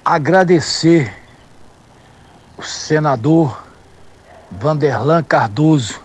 [0.02, 1.14] agradecer
[2.56, 3.62] o senador
[4.50, 6.00] Vanderlan Cardoso,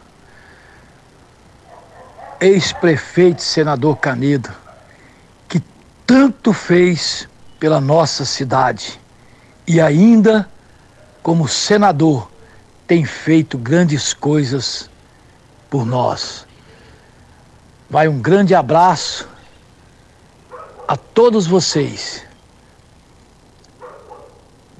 [2.41, 4.51] ex-prefeito senador Canedo,
[5.47, 5.63] que
[6.05, 8.99] tanto fez pela nossa cidade
[9.65, 10.50] e ainda,
[11.21, 12.29] como senador,
[12.87, 14.89] tem feito grandes coisas
[15.69, 16.45] por nós.
[17.89, 19.27] Vai um grande abraço
[20.87, 22.23] a todos vocês.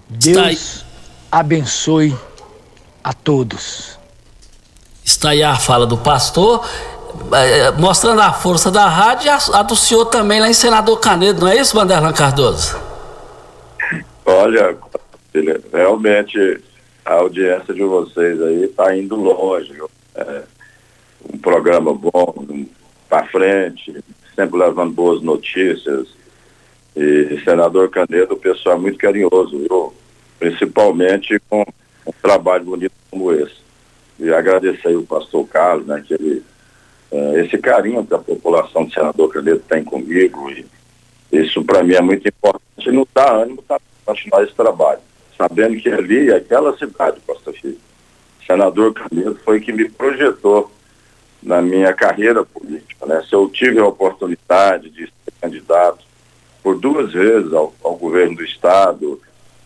[0.09, 0.85] Deus
[1.31, 2.17] abençoe
[3.03, 3.97] a todos.
[5.03, 6.67] Está aí a fala do pastor,
[7.33, 10.99] eh, mostrando a força da rádio e a, a do senhor também lá em Senador
[10.99, 12.77] Canedo, não é isso, Vanderlan Cardoso?
[14.25, 14.77] Olha,
[15.71, 16.61] realmente
[17.05, 19.73] a audiência de vocês aí está indo longe.
[20.15, 20.43] É,
[21.33, 22.33] um programa bom,
[23.09, 24.03] para frente,
[24.35, 26.07] sempre levando boas notícias.
[26.95, 29.93] E senador Canedo, o pessoal é muito carinhoso, viu?
[30.39, 31.65] Principalmente com
[32.05, 33.61] um trabalho bonito como esse.
[34.19, 36.43] E agradecer o pastor Carlos, né, que ele,
[37.11, 40.65] uh, esse carinho que a população de Senador Canedo tem comigo, e
[41.31, 44.99] isso para mim é muito importante e não dá ânimo para continuar esse trabalho.
[45.41, 47.79] Sabendo que ali, aquela cidade, Costa Filho,
[48.45, 50.71] senador Canedo foi que me projetou
[51.41, 53.07] na minha carreira política.
[53.07, 53.23] Né?
[53.27, 56.05] Se eu tive a oportunidade de ser candidato
[56.61, 59.19] por duas vezes ao, ao governo do Estado,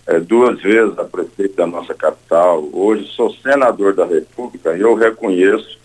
[0.08, 4.96] é, duas vezes a prefeito da nossa capital, hoje sou senador da República e eu
[4.96, 5.78] reconheço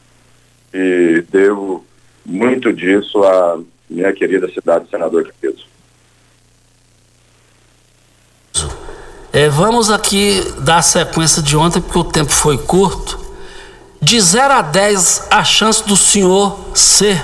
[0.72, 1.84] e devo
[2.24, 5.69] muito disso à minha querida cidade, senador Capeso.
[9.32, 13.18] É, vamos aqui dar sequência de ontem, porque o tempo foi curto.
[14.02, 17.22] De 0 a 10, a chance do senhor ser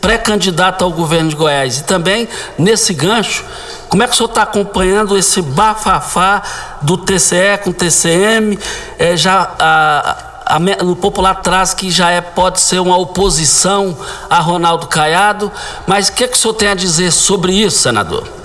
[0.00, 1.78] pré-candidato ao governo de Goiás.
[1.78, 3.44] E também, nesse gancho,
[3.88, 6.42] como é que o senhor está acompanhando esse bafafá
[6.82, 8.56] do TCE com o TCM?
[8.96, 13.96] É, já a, a, no popular traz que já é, pode ser uma oposição
[14.28, 15.50] a Ronaldo Caiado,
[15.84, 18.40] mas o que, que o senhor tem a dizer sobre isso, senador?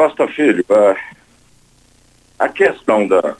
[0.00, 0.96] Costa Filho, a,
[2.46, 3.36] a questão da,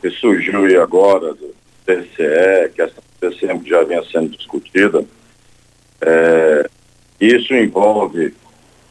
[0.00, 1.52] que surgiu agora do
[1.84, 5.04] TCE, que essa TCM já vinha sendo discutida,
[6.00, 6.70] é,
[7.20, 8.32] isso envolve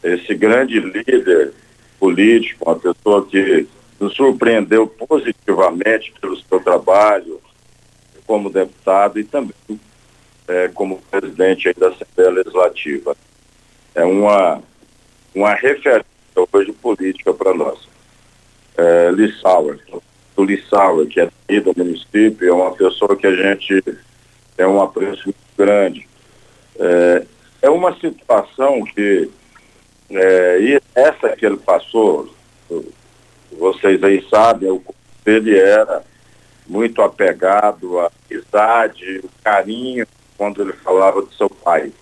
[0.02, 1.54] esse grande líder
[1.98, 3.66] político, uma pessoa que
[3.98, 7.40] nos surpreendeu positivamente pelo seu trabalho
[8.26, 9.80] como deputado e também
[10.46, 13.16] é, como presidente da Assembleia Legislativa.
[13.94, 14.62] É uma,
[15.34, 16.04] uma referência
[16.34, 17.88] hoje política para nós.
[18.76, 19.78] É, Lissauer,
[20.36, 23.82] o Lissauer, que é do município, é uma pessoa que a gente
[24.56, 26.08] tem um apreço muito grande.
[26.76, 27.26] É,
[27.62, 29.30] é uma situação que
[30.10, 32.28] é, e essa que ele passou,
[33.52, 34.80] vocês aí sabem,
[35.24, 36.04] ele era
[36.66, 40.06] muito apegado à amizade, o carinho,
[40.36, 41.92] quando ele falava do seu pai.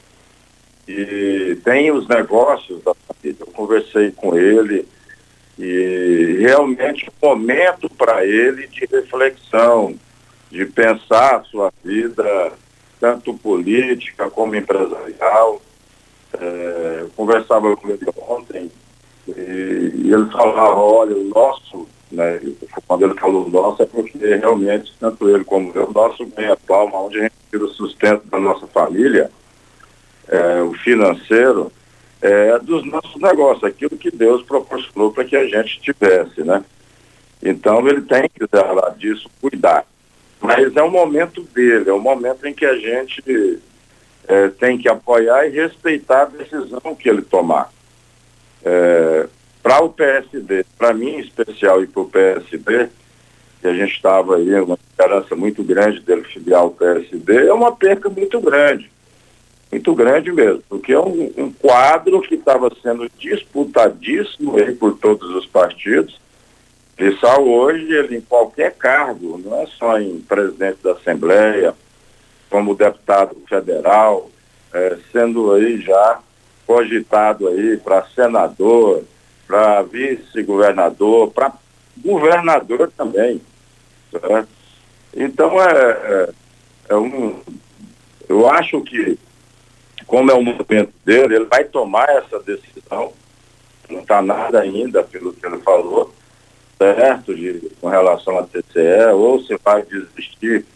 [0.95, 3.38] E tem os negócios da família.
[3.40, 4.86] Eu conversei com ele
[5.59, 9.95] e realmente um momento para ele de reflexão,
[10.51, 12.53] de pensar a sua vida,
[13.01, 15.62] tanto política como empresarial.
[16.38, 18.70] É, eu conversava com ele ontem
[19.26, 22.38] e, e, ele falava, olha, o nosso, né,
[22.86, 27.18] quando ele falou nosso é porque realmente, tanto ele como eu, nosso bem atual, onde
[27.18, 29.30] a gente tira o sustento da nossa família,
[30.33, 31.70] é, o financeiro,
[32.22, 36.64] é dos nossos negócios, aquilo que Deus proporcionou para que a gente tivesse, né?
[37.43, 39.85] Então ele tem que lá disso, cuidar.
[40.41, 43.61] Mas é um momento dele, é um momento em que a gente
[44.26, 47.70] é, tem que apoiar e respeitar a decisão que ele tomar.
[48.64, 49.26] É,
[49.62, 52.89] para o PSD, para mim em especial e para o PSD,
[53.61, 57.74] que a gente estava aí, uma esperança muito grande dele filiar o PSD, é uma
[57.74, 58.91] perca muito grande.
[59.73, 65.31] Muito grande mesmo, porque é um, um quadro que estava sendo disputadíssimo aí por todos
[65.35, 66.20] os partidos.
[66.99, 71.75] Lissau hoje, ele em qualquer cargo, não é só em presidente da Assembleia,
[72.51, 74.31] como deputado federal,
[74.75, 76.20] é, sendo aí já
[76.66, 79.03] cogitado aí para senador,
[79.47, 81.53] para vice-governador, para
[81.97, 83.41] governador também.
[84.11, 84.49] Certo?
[85.14, 86.29] Então é, é,
[86.91, 87.41] é, um.
[88.29, 89.18] Eu acho que,
[90.13, 93.15] como é o momento dele, ele vai tomar essa decisão.
[93.89, 96.13] Não está nada ainda, pelo que ele falou,
[96.77, 100.67] certo, de, com relação à TCE, ou se vai desistir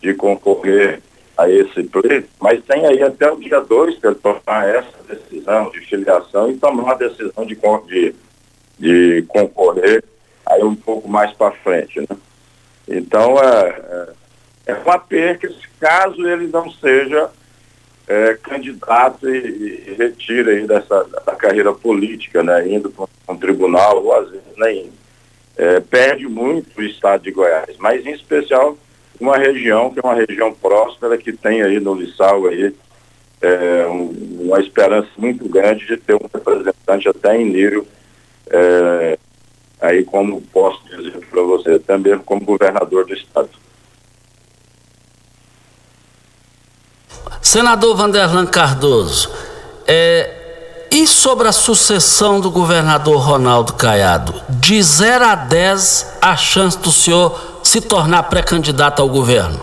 [0.00, 1.02] de concorrer
[1.36, 5.68] a esse pleito, mas tem aí até o dia 2 para ele tomar essa decisão
[5.70, 7.58] de filiação e tomar uma decisão de,
[7.88, 8.14] de
[8.78, 10.04] de concorrer
[10.46, 11.98] aí um pouco mais para frente.
[12.00, 12.16] Né?
[12.86, 17.28] Então, é, é, é uma perca caso ele não seja
[18.08, 24.02] é, candidato e, e retira aí dessa da carreira política, né, indo para um tribunal
[24.04, 24.90] ou às vezes nem
[25.56, 28.76] é, perde muito o estado de Goiás, mas em especial
[29.20, 32.74] uma região que é uma região próspera que tem aí no Lissau aí
[33.40, 37.86] é, um, uma esperança muito grande de ter um representante até em nível
[38.48, 39.18] é,
[39.80, 43.50] aí como posso dizer para você também como governador do estado.
[47.40, 49.30] Senador Vanderlan Cardoso,
[49.86, 54.34] é, e sobre a sucessão do governador Ronaldo Caiado?
[54.48, 59.60] De 0 a 10, a chance do senhor se tornar pré-candidato ao governo?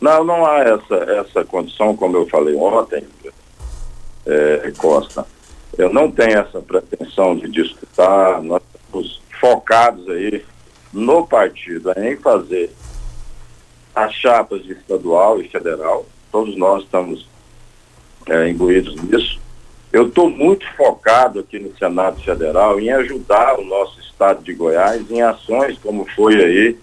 [0.00, 3.04] Não, não há essa, essa condição, como eu falei ontem,
[4.26, 5.26] é, Costa.
[5.76, 10.44] Eu não tenho essa pretensão de disputar, nós estamos focados aí
[10.92, 12.74] no partido em fazer
[13.94, 17.28] as chapas de estadual e federal, todos nós estamos
[18.26, 19.40] é, imbuídos nisso.
[19.92, 25.10] Eu estou muito focado aqui no Senado Federal em ajudar o nosso estado de Goiás
[25.10, 26.78] em ações como foi aí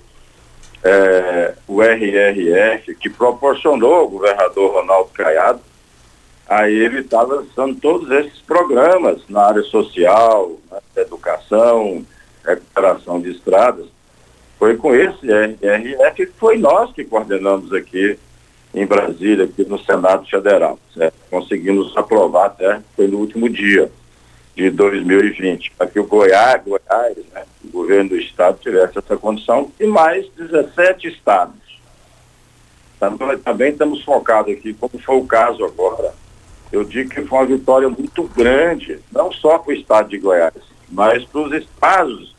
[0.83, 5.59] é, o RRF, que proporcionou ao governador Ronaldo Caiado,
[6.47, 12.05] aí ele está lançando todos esses programas na área social, na educação,
[12.45, 13.87] recuperação de estradas.
[14.59, 18.19] Foi com esse RRF que foi nós que coordenamos aqui
[18.75, 20.77] em Brasília, aqui no Senado Federal.
[20.93, 21.15] Certo?
[21.29, 23.89] Conseguimos aprovar até, foi no último dia
[24.53, 29.71] de 2020, para que o Goiás, Goiás né, o governo do estado tivesse essa condição
[29.79, 31.79] e mais 17 estados.
[32.99, 36.13] Também, também estamos focados aqui, como foi o caso agora.
[36.69, 40.53] Eu digo que foi uma vitória muito grande, não só para o estado de Goiás,
[40.91, 42.35] mas para os estados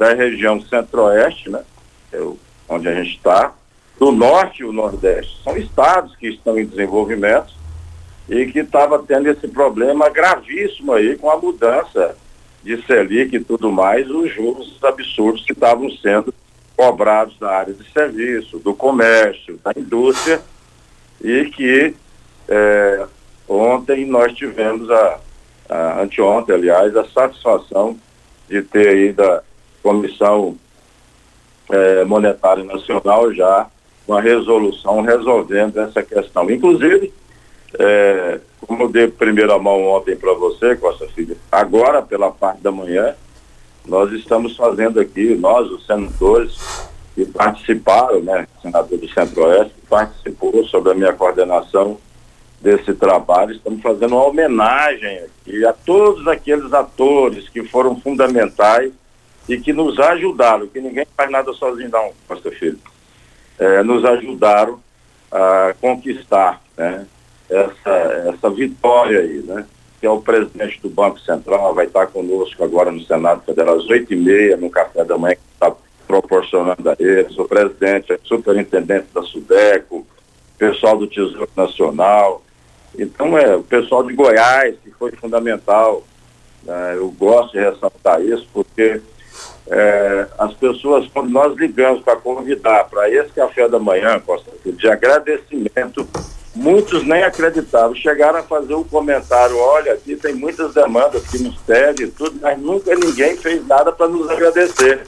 [0.00, 1.62] da região centro-oeste, né,
[2.10, 2.18] é
[2.66, 3.52] onde a gente está,
[3.98, 5.42] do norte e o nordeste.
[5.44, 7.52] São estados que estão em desenvolvimento
[8.26, 12.16] e que estava tendo esse problema gravíssimo aí com a mudança
[12.62, 16.32] de Selic e tudo mais, os juros absurdos que estavam sendo
[16.74, 20.40] cobrados da área de serviço, do comércio, da indústria,
[21.22, 21.94] e que
[22.48, 23.06] é,
[23.46, 25.20] ontem nós tivemos a,
[25.68, 27.98] a, anteontem, aliás, a satisfação
[28.48, 29.42] de ter aí da
[29.82, 30.56] Comissão
[31.70, 33.68] é, Monetária Nacional já
[34.06, 36.50] uma resolução resolvendo essa questão.
[36.50, 37.12] Inclusive,
[37.78, 42.72] é, como eu dei primeira mão ontem para você, Costa Filho, agora pela parte da
[42.72, 43.14] manhã,
[43.86, 46.58] nós estamos fazendo aqui, nós, os senadores
[47.14, 51.98] que participaram, né, senador do Centro-Oeste, participou sobre a minha coordenação
[52.60, 58.92] desse trabalho, estamos fazendo uma homenagem aqui a todos aqueles atores que foram fundamentais
[59.50, 62.78] e que nos ajudaram, que ninguém faz nada sozinho não, Costa Filho
[63.58, 64.80] eh, nos ajudaram
[65.30, 67.06] a conquistar né,
[67.48, 67.90] essa,
[68.32, 69.66] essa vitória aí, né?
[70.00, 73.86] Que é o presidente do Banco Central, vai estar conosco agora no Senado Federal às
[73.86, 75.74] oito e meia, no café da manhã, que está
[76.06, 80.06] proporcionando a eles, o presidente, o superintendente da SUDECO,
[80.56, 82.42] pessoal do Tesouro Nacional.
[82.98, 86.02] Então, é, o pessoal de Goiás, que foi fundamental.
[86.62, 89.00] Né, eu gosto de ressaltar isso, porque
[89.68, 94.88] é, as pessoas, quando nós ligamos para convidar para esse café da manhã, Costa, de
[94.88, 96.08] agradecimento,
[96.54, 97.94] muitos nem acreditavam.
[97.94, 101.56] Chegaram a fazer um comentário, olha, aqui tem muitas demandas que nos
[102.00, 105.06] e tudo, mas nunca ninguém fez nada para nos agradecer.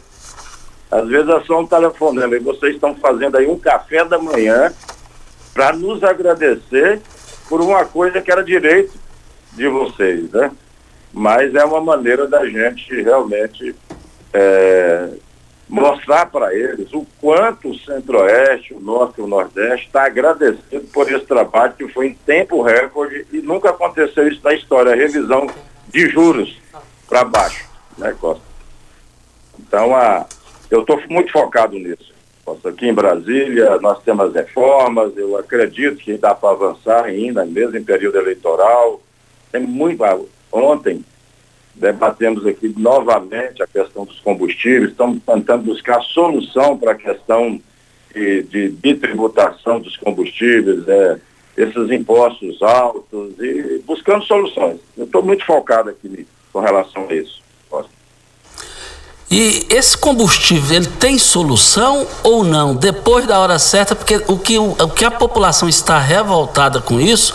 [0.91, 4.73] Às vezes é só um telefonema e vocês estão fazendo aí um café da manhã
[5.55, 7.01] para nos agradecer
[7.49, 8.93] por uma coisa que era direito
[9.53, 10.51] de vocês, né?
[11.13, 13.75] Mas é uma maneira da gente realmente
[14.33, 15.09] é,
[15.69, 21.11] mostrar para eles o quanto o Centro-Oeste, o Norte e o Nordeste está agradecido por
[21.11, 25.47] esse trabalho que foi em tempo recorde e nunca aconteceu isso na história, a revisão
[25.89, 26.61] de juros
[27.09, 28.43] para baixo, né, Costa?
[29.59, 30.27] Então, a,
[30.71, 32.13] eu estou muito focado nisso.
[32.45, 37.45] Costa, aqui em Brasília, nós temos as reformas, eu acredito que dá para avançar ainda,
[37.45, 39.01] mesmo em período eleitoral.
[39.51, 40.03] Tem muito.
[40.51, 41.05] Ontem,
[41.75, 47.61] debatemos aqui novamente a questão dos combustíveis, estamos tentando buscar solução para a questão
[48.15, 51.19] de, de, tributação dos combustíveis, é,
[51.57, 54.79] esses impostos altos e buscando soluções.
[54.97, 57.43] Eu estou muito focado aqui com relação a isso.
[59.35, 62.75] E esse combustível, ele tem solução ou não?
[62.75, 67.33] Depois da hora certa, porque o que, o, que a população está revoltada com isso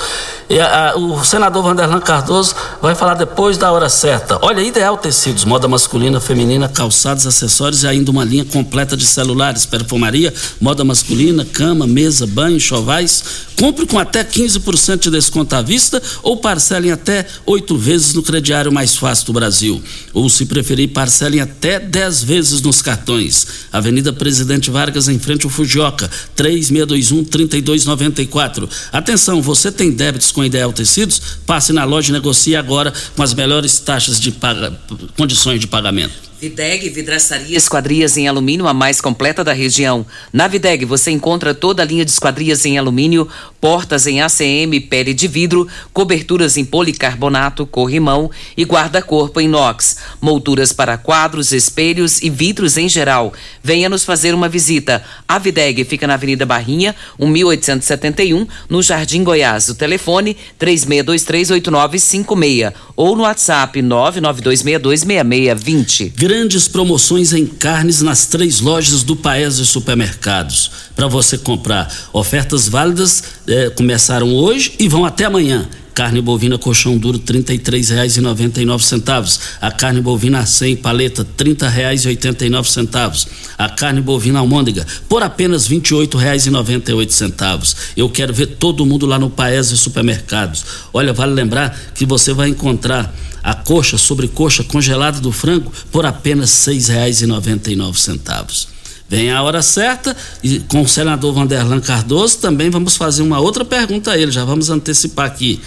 [0.95, 4.39] o senador Vanderlan Cardoso vai falar depois da hora certa.
[4.41, 9.66] Olha, Ideal Tecidos, moda masculina, feminina, calçados, acessórios e ainda uma linha completa de celulares,
[9.66, 13.48] perfumaria, moda masculina, cama, mesa, banho, chovais.
[13.58, 18.72] Compre com até 15% de desconto à vista ou parcelem até oito vezes no crediário
[18.72, 19.82] mais fácil do Brasil.
[20.14, 23.48] Ou, se preferir, parcelem até 10 vezes nos cartões.
[23.74, 28.70] Avenida Presidente Vargas, em frente ao Fujioka, 3621-3294.
[28.93, 31.19] Atenção, você tem débitos com Ideal Tecidos?
[31.47, 34.71] Passe na loja e negocie agora com as melhores taxas de paga,
[35.17, 36.13] condições de pagamento.
[36.39, 40.05] Videg Vidraçaria Esquadrias em Alumínio, a mais completa da região.
[40.31, 43.27] Na Videg você encontra toda a linha de esquadrias em alumínio,
[43.60, 50.72] portas em ACM, pele de vidro, coberturas em policarbonato, corrimão e guarda-corpo em inox, molduras
[50.72, 53.34] para quadros, espelhos e vidros em geral.
[53.64, 55.03] Venha nos fazer uma visita.
[55.28, 59.70] A Videg fica na Avenida Barrinha, 1871, no Jardim Goiás.
[59.70, 69.16] O telefone 36238956 ou no WhatsApp 992626620 grandes promoções em carnes nas três lojas do
[69.16, 70.72] Paese Supermercados.
[70.95, 71.93] Para você comprar.
[72.12, 75.68] Ofertas válidas eh, começaram hoje e vão até amanhã.
[75.98, 79.39] Carne bovina colchão duro R$ 33,99.
[79.60, 83.28] A carne bovina 100 paleta R$ 30,89.
[83.58, 87.76] A carne bovina almôndega por apenas R$ 28,98.
[87.98, 90.64] Eu quero ver todo mundo lá no Paese Supermercados.
[90.93, 96.06] Olha, vale lembrar que você vai encontrar a coxa sobre coxa congelada do frango por
[96.06, 98.76] apenas R$ 6,99.
[99.10, 103.64] Vem a hora certa e com o senador Vanderlan Cardoso também vamos fazer uma outra
[103.64, 105.62] pergunta a ele, já vamos antecipar aqui.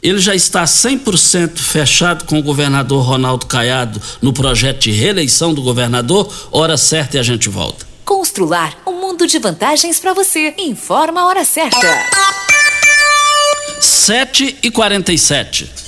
[0.00, 5.60] Ele já está 100% fechado com o governador Ronaldo Caiado no projeto de reeleição do
[5.60, 6.32] governador?
[6.52, 7.84] Hora certa e a gente volta.
[8.04, 10.54] Constrular um mundo de vantagens para você.
[10.56, 11.86] Informa a hora certa.
[13.80, 15.87] 7 e 47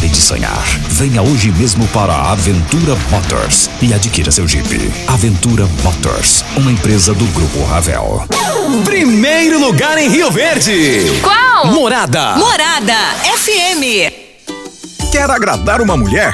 [0.31, 0.63] sonhar.
[0.91, 4.65] Venha hoje mesmo para a Aventura Motors e adquira seu Jeep.
[5.05, 8.25] Aventura Motors, uma empresa do Grupo Ravel.
[8.85, 11.01] Primeiro lugar em Rio Verde.
[11.21, 11.73] Qual?
[11.73, 12.37] Morada.
[12.37, 12.95] Morada
[13.35, 15.11] FM.
[15.11, 16.33] Quer agradar uma mulher?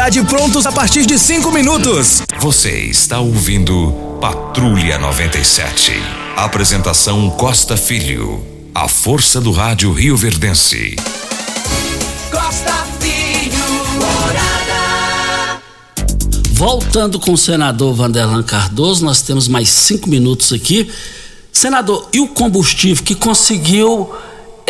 [0.25, 2.23] prontos a partir de cinco minutos.
[2.39, 5.93] Você está ouvindo Patrulha 97.
[6.35, 8.43] Apresentação Costa Filho.
[8.73, 10.95] A força do rádio Rio Verdense.
[12.31, 13.63] Costa Filho,
[13.99, 15.61] morada.
[16.53, 20.89] voltando com o senador Vanderlan Cardoso, nós temos mais cinco minutos aqui.
[21.53, 24.11] Senador, e o combustível que conseguiu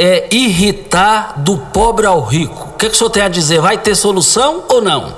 [0.02, 2.70] é, irritar do pobre ao rico?
[2.70, 3.62] O que, que o senhor tem a dizer?
[3.62, 5.16] Vai ter solução ou não?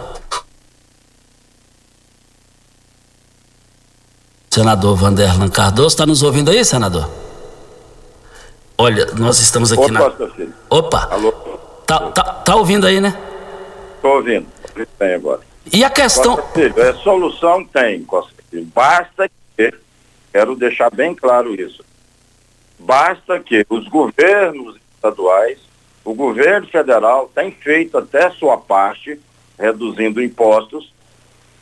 [4.51, 7.09] Senador Vanderlan Cardoso, está nos ouvindo aí, senador?
[8.77, 10.11] Olha, nós estamos aqui na.
[10.69, 11.07] Opa!
[11.09, 11.31] Alô?
[11.87, 13.17] Tá, tá, tá ouvindo aí, né?
[13.95, 14.45] Estou ouvindo.
[14.99, 15.39] Bem agora.
[15.71, 16.35] E a questão.
[16.35, 18.67] Costa Filho, é, solução tem, Costa Filho.
[18.75, 19.73] Basta que,
[20.33, 21.83] quero deixar bem claro isso,
[22.83, 25.57] basta que os governos estaduais,
[26.03, 29.19] o governo federal tem feito até sua parte,
[29.57, 30.93] reduzindo impostos,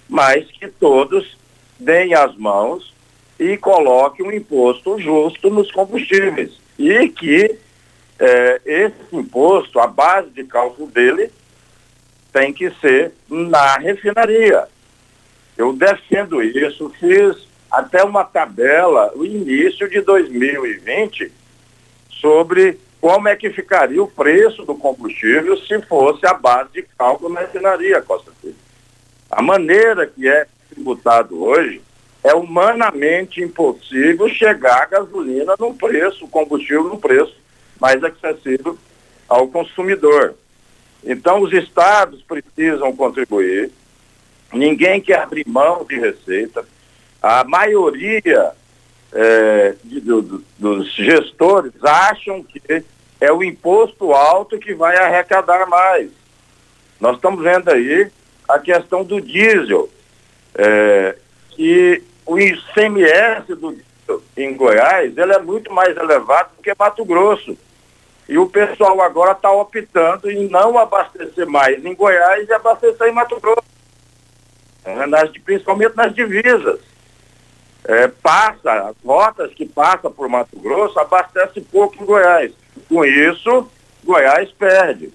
[0.10, 1.38] mas que todos
[1.80, 2.94] deem as mãos
[3.40, 7.58] e coloquem um imposto justo nos combustíveis e que
[8.20, 11.32] é, esse imposto, a base de cálculo dele,
[12.32, 14.68] tem que ser na refinaria.
[15.58, 21.32] Eu defendo isso, fiz até uma tabela no início de 2020
[22.10, 27.34] sobre como é que ficaria o preço do combustível se fosse a base de cálculo
[27.34, 28.56] na refinaria, Costa Filho.
[29.30, 31.82] A maneira que é tributado hoje
[32.24, 37.36] é humanamente impossível chegar a gasolina num preço, combustível num preço
[37.80, 38.78] mais acessível
[39.28, 40.36] ao consumidor.
[41.04, 43.72] Então, os estados precisam contribuir,
[44.54, 46.64] ninguém quer abrir mão de receita,
[47.22, 48.52] a maioria
[49.14, 52.84] é, de, do, dos gestores acham que
[53.20, 56.10] é o imposto alto que vai arrecadar mais.
[57.00, 58.10] Nós estamos vendo aí
[58.48, 59.90] a questão do diesel,
[60.56, 61.16] é,
[61.52, 63.78] que o ICMS do,
[64.36, 67.58] em Goiás ele é muito mais elevado do que Mato Grosso.
[68.28, 73.14] E o pessoal agora está optando em não abastecer mais em Goiás e abastecer em
[73.14, 73.64] Mato Grosso.
[74.84, 76.80] É, nas, principalmente nas divisas.
[77.84, 82.52] É, passa, as rotas que passam por Mato Grosso abastece pouco em Goiás.
[82.88, 83.68] Com isso,
[84.04, 85.12] Goiás perde.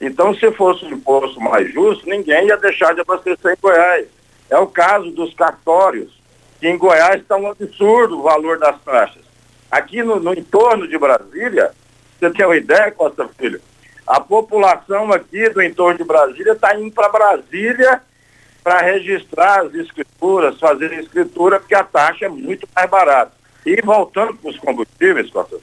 [0.00, 4.06] Então, se fosse um imposto mais justo, ninguém ia deixar de abastecer em Goiás.
[4.48, 6.12] É o caso dos cartórios
[6.60, 9.24] que em Goiás está um absurdo o valor das taxas.
[9.70, 11.72] Aqui no, no entorno de Brasília,
[12.18, 13.60] você tem uma ideia, Costa Filho?
[14.06, 18.02] A população aqui do entorno de Brasília está indo para Brasília
[18.64, 23.32] para registrar as escrituras, fazer a escritura, porque a taxa é muito mais barata.
[23.66, 25.58] E voltando para os combustíveis, Costa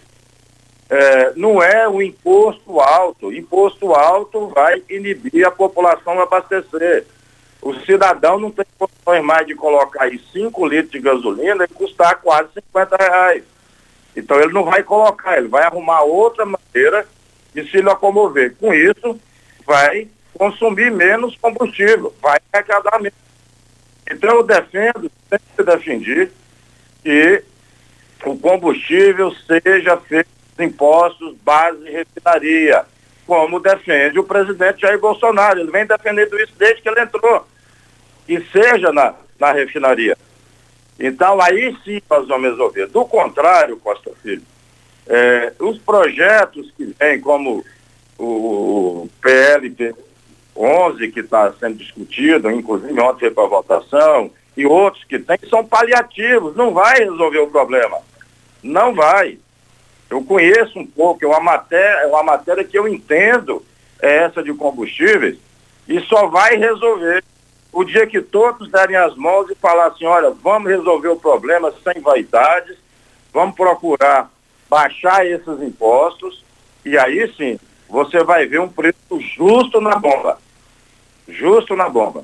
[0.87, 3.33] é, não é o imposto alto.
[3.33, 7.07] Imposto alto vai inibir a população a abastecer.
[7.59, 12.21] O cidadão não tem condições mais de colocar aí 5 litros de gasolina e custar
[12.21, 13.43] quase 50 reais.
[14.15, 17.07] Então ele não vai colocar, ele vai arrumar outra maneira
[17.53, 18.55] de se locomover.
[18.59, 19.19] Com isso,
[19.65, 23.17] vai consumir menos combustível, vai arrecadar menos.
[24.09, 26.29] Então eu defendo, sempre defendi,
[27.03, 27.43] que
[28.25, 30.29] o combustível seja feito
[30.59, 32.85] impostos base refinaria,
[33.25, 35.59] como defende o presidente Jair Bolsonaro.
[35.59, 37.47] Ele vem defendendo isso desde que ele entrou
[38.25, 40.17] que seja na, na refinaria.
[40.99, 42.87] Então, aí sim nós vamos resolver.
[42.87, 44.43] Do contrário, Costa Filho,
[45.07, 47.65] é, os projetos que vêm, como
[48.17, 49.93] o, o PLP
[50.55, 55.65] 11, que está sendo discutido, inclusive ontem foi para votação, e outros que tem, são
[55.65, 57.97] paliativos, não vai resolver o problema.
[58.61, 59.37] Não vai.
[60.09, 63.65] Eu conheço um pouco, é uma matéria, é uma matéria que eu entendo,
[64.01, 65.37] é essa de combustíveis,
[65.87, 67.23] e só vai resolver
[67.71, 71.73] o dia que todos derem as mãos e falar assim, olha, vamos resolver o problema
[71.83, 72.77] sem vaidades,
[73.31, 74.29] vamos procurar
[74.69, 76.43] baixar esses impostos
[76.85, 77.59] e aí sim
[77.91, 78.95] você vai ver um preço
[79.35, 80.37] justo na bomba.
[81.27, 82.23] Justo na bomba.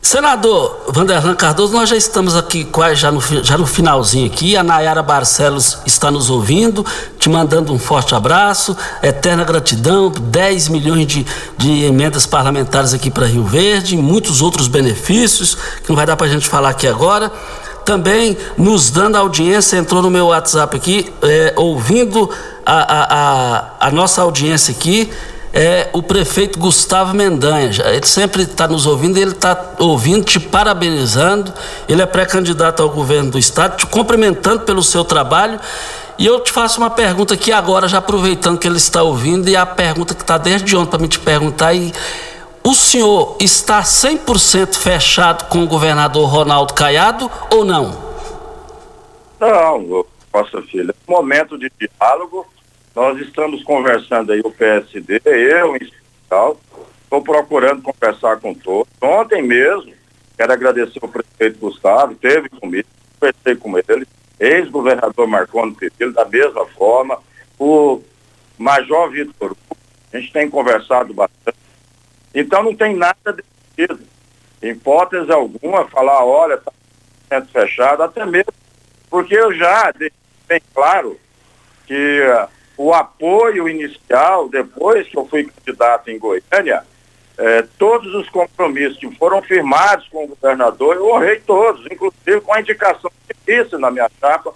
[0.00, 4.56] Senador Vanderlan Cardoso, nós já estamos aqui quase já no, já no finalzinho aqui.
[4.56, 6.86] A Nayara Barcelos está nos ouvindo,
[7.18, 11.26] te mandando um forte abraço, eterna gratidão, 10 milhões de,
[11.58, 16.26] de emendas parlamentares aqui para Rio Verde, muitos outros benefícios, que não vai dar para
[16.26, 17.30] a gente falar aqui agora.
[17.86, 22.28] Também nos dando audiência, entrou no meu WhatsApp aqui, é, ouvindo
[22.66, 25.08] a, a, a, a nossa audiência aqui
[25.52, 27.70] é o prefeito Gustavo Mendanha.
[27.86, 31.50] Ele sempre está nos ouvindo, ele está ouvindo, te parabenizando.
[31.88, 35.58] Ele é pré-candidato ao governo do estado, te cumprimentando pelo seu trabalho.
[36.18, 39.56] E eu te faço uma pergunta aqui agora, já aproveitando que ele está ouvindo, e
[39.56, 41.72] a pergunta que está desde ontem para me te perguntar.
[41.72, 41.92] E
[42.66, 47.96] o senhor está 100% fechado com o governador Ronaldo Caiado ou não?
[49.38, 50.90] Não, Costa Filho.
[50.90, 52.44] É momento de diálogo
[52.92, 56.58] nós estamos conversando aí, o PSD, eu em especial,
[57.04, 58.92] estou procurando conversar com todos.
[59.00, 59.92] Ontem mesmo,
[60.36, 62.88] quero agradecer ao prefeito Gustavo, teve comigo,
[63.20, 64.08] conversei com ele,
[64.40, 67.18] ex-governador Marconi Perillo, da mesma forma,
[67.60, 68.02] o
[68.58, 69.54] Major Vitor
[70.12, 71.65] a gente tem conversado bastante.
[72.36, 74.06] Então não tem nada decidido.
[74.62, 78.52] Em hipótese alguma, falar, olha, está fechado, até mesmo
[79.08, 80.12] porque eu já deixei
[80.46, 81.18] bem claro
[81.86, 86.84] que uh, o apoio inicial, depois que eu fui candidato em Goiânia,
[87.38, 92.52] eh, todos os compromissos que foram firmados com o governador, eu honrei todos, inclusive com
[92.52, 94.52] a indicação difícil na minha chapa,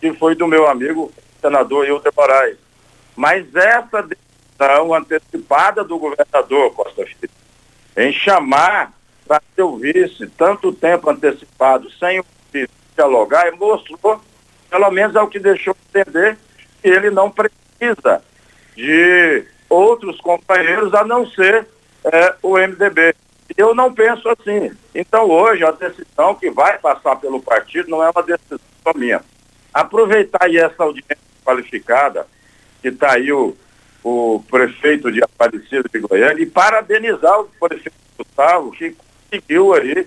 [0.00, 2.56] que foi do meu amigo senador Hilder Moraes.
[3.16, 4.02] Mas essa
[4.58, 7.30] decisão antecipada do governador Costa Filho,
[7.96, 8.92] em chamar
[9.26, 12.24] para ser o vice tanto tempo antecipado sem o
[12.94, 14.20] dialogar, mostrou,
[14.70, 16.36] pelo menos é o que deixou entender,
[16.82, 18.22] que ele não precisa
[18.76, 21.66] de outros companheiros a não ser
[22.04, 23.14] é, o MDB.
[23.56, 24.70] Eu não penso assim.
[24.94, 28.58] Então hoje a decisão que vai passar pelo partido não é uma decisão
[28.94, 29.22] minha.
[29.72, 32.26] Aproveitar aí essa audiência qualificada,
[32.80, 33.56] que está aí o,
[34.04, 38.94] o prefeito de Aparecida de Goiânia, e parabenizar o prefeito Gustavo, que
[39.30, 40.06] conseguiu aí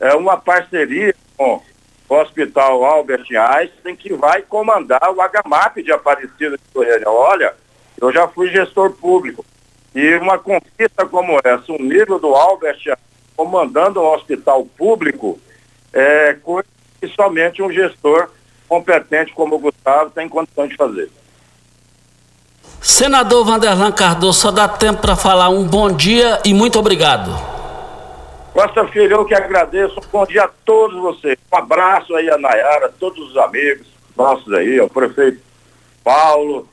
[0.00, 1.62] é, uma parceria com
[2.08, 7.08] o Hospital Albert Einstein, que vai comandar o HMAP de Aparecida de Goiânia.
[7.08, 7.54] Olha,
[8.00, 9.44] eu já fui gestor público.
[9.94, 12.98] E uma conquista como essa, um nível do Albert
[13.36, 15.40] comandando um hospital público,
[15.92, 16.68] é coisa
[17.00, 18.28] que somente um gestor
[18.68, 21.10] competente como o Gustavo tem condição de fazer.
[22.82, 27.30] Senador Vanderlan Cardoso, só dá tempo para falar um bom dia e muito obrigado.
[28.54, 30.00] Costa Filho, eu que agradeço.
[30.00, 31.36] Um bom dia a todos vocês.
[31.52, 35.40] Um abraço aí a Nayara, todos os amigos nossos aí, ao prefeito
[36.02, 36.66] Paulo,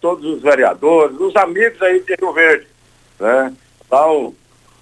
[0.00, 2.66] todos os vereadores, os amigos aí de Rio Verde.
[3.18, 3.52] Né?
[3.90, 4.34] Lá o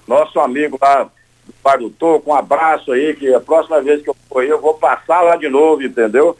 [0.07, 4.09] nosso amigo lá do Bar do Toco, um abraço aí, que a próxima vez que
[4.09, 6.37] eu for aí, eu vou passar lá de novo, entendeu?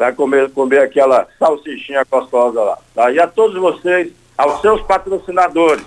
[0.00, 2.78] Vai comer, comer aquela salsichinha gostosa lá.
[2.94, 3.10] Tá?
[3.12, 5.84] E a todos vocês, aos seus patrocinadores,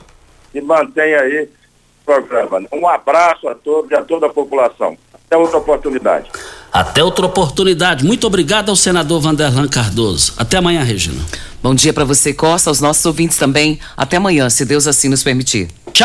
[0.51, 2.61] que mantêm aí o programa.
[2.71, 4.95] Um abraço a todos e a toda a população.
[5.11, 6.29] Até outra oportunidade.
[6.71, 8.05] Até outra oportunidade.
[8.05, 10.35] Muito obrigado ao senador Vanderlan Cardoso.
[10.37, 11.23] Até amanhã, Regina.
[11.63, 13.79] Bom dia para você, Costa, aos nossos ouvintes também.
[13.97, 15.69] Até amanhã, se Deus assim nos permitir.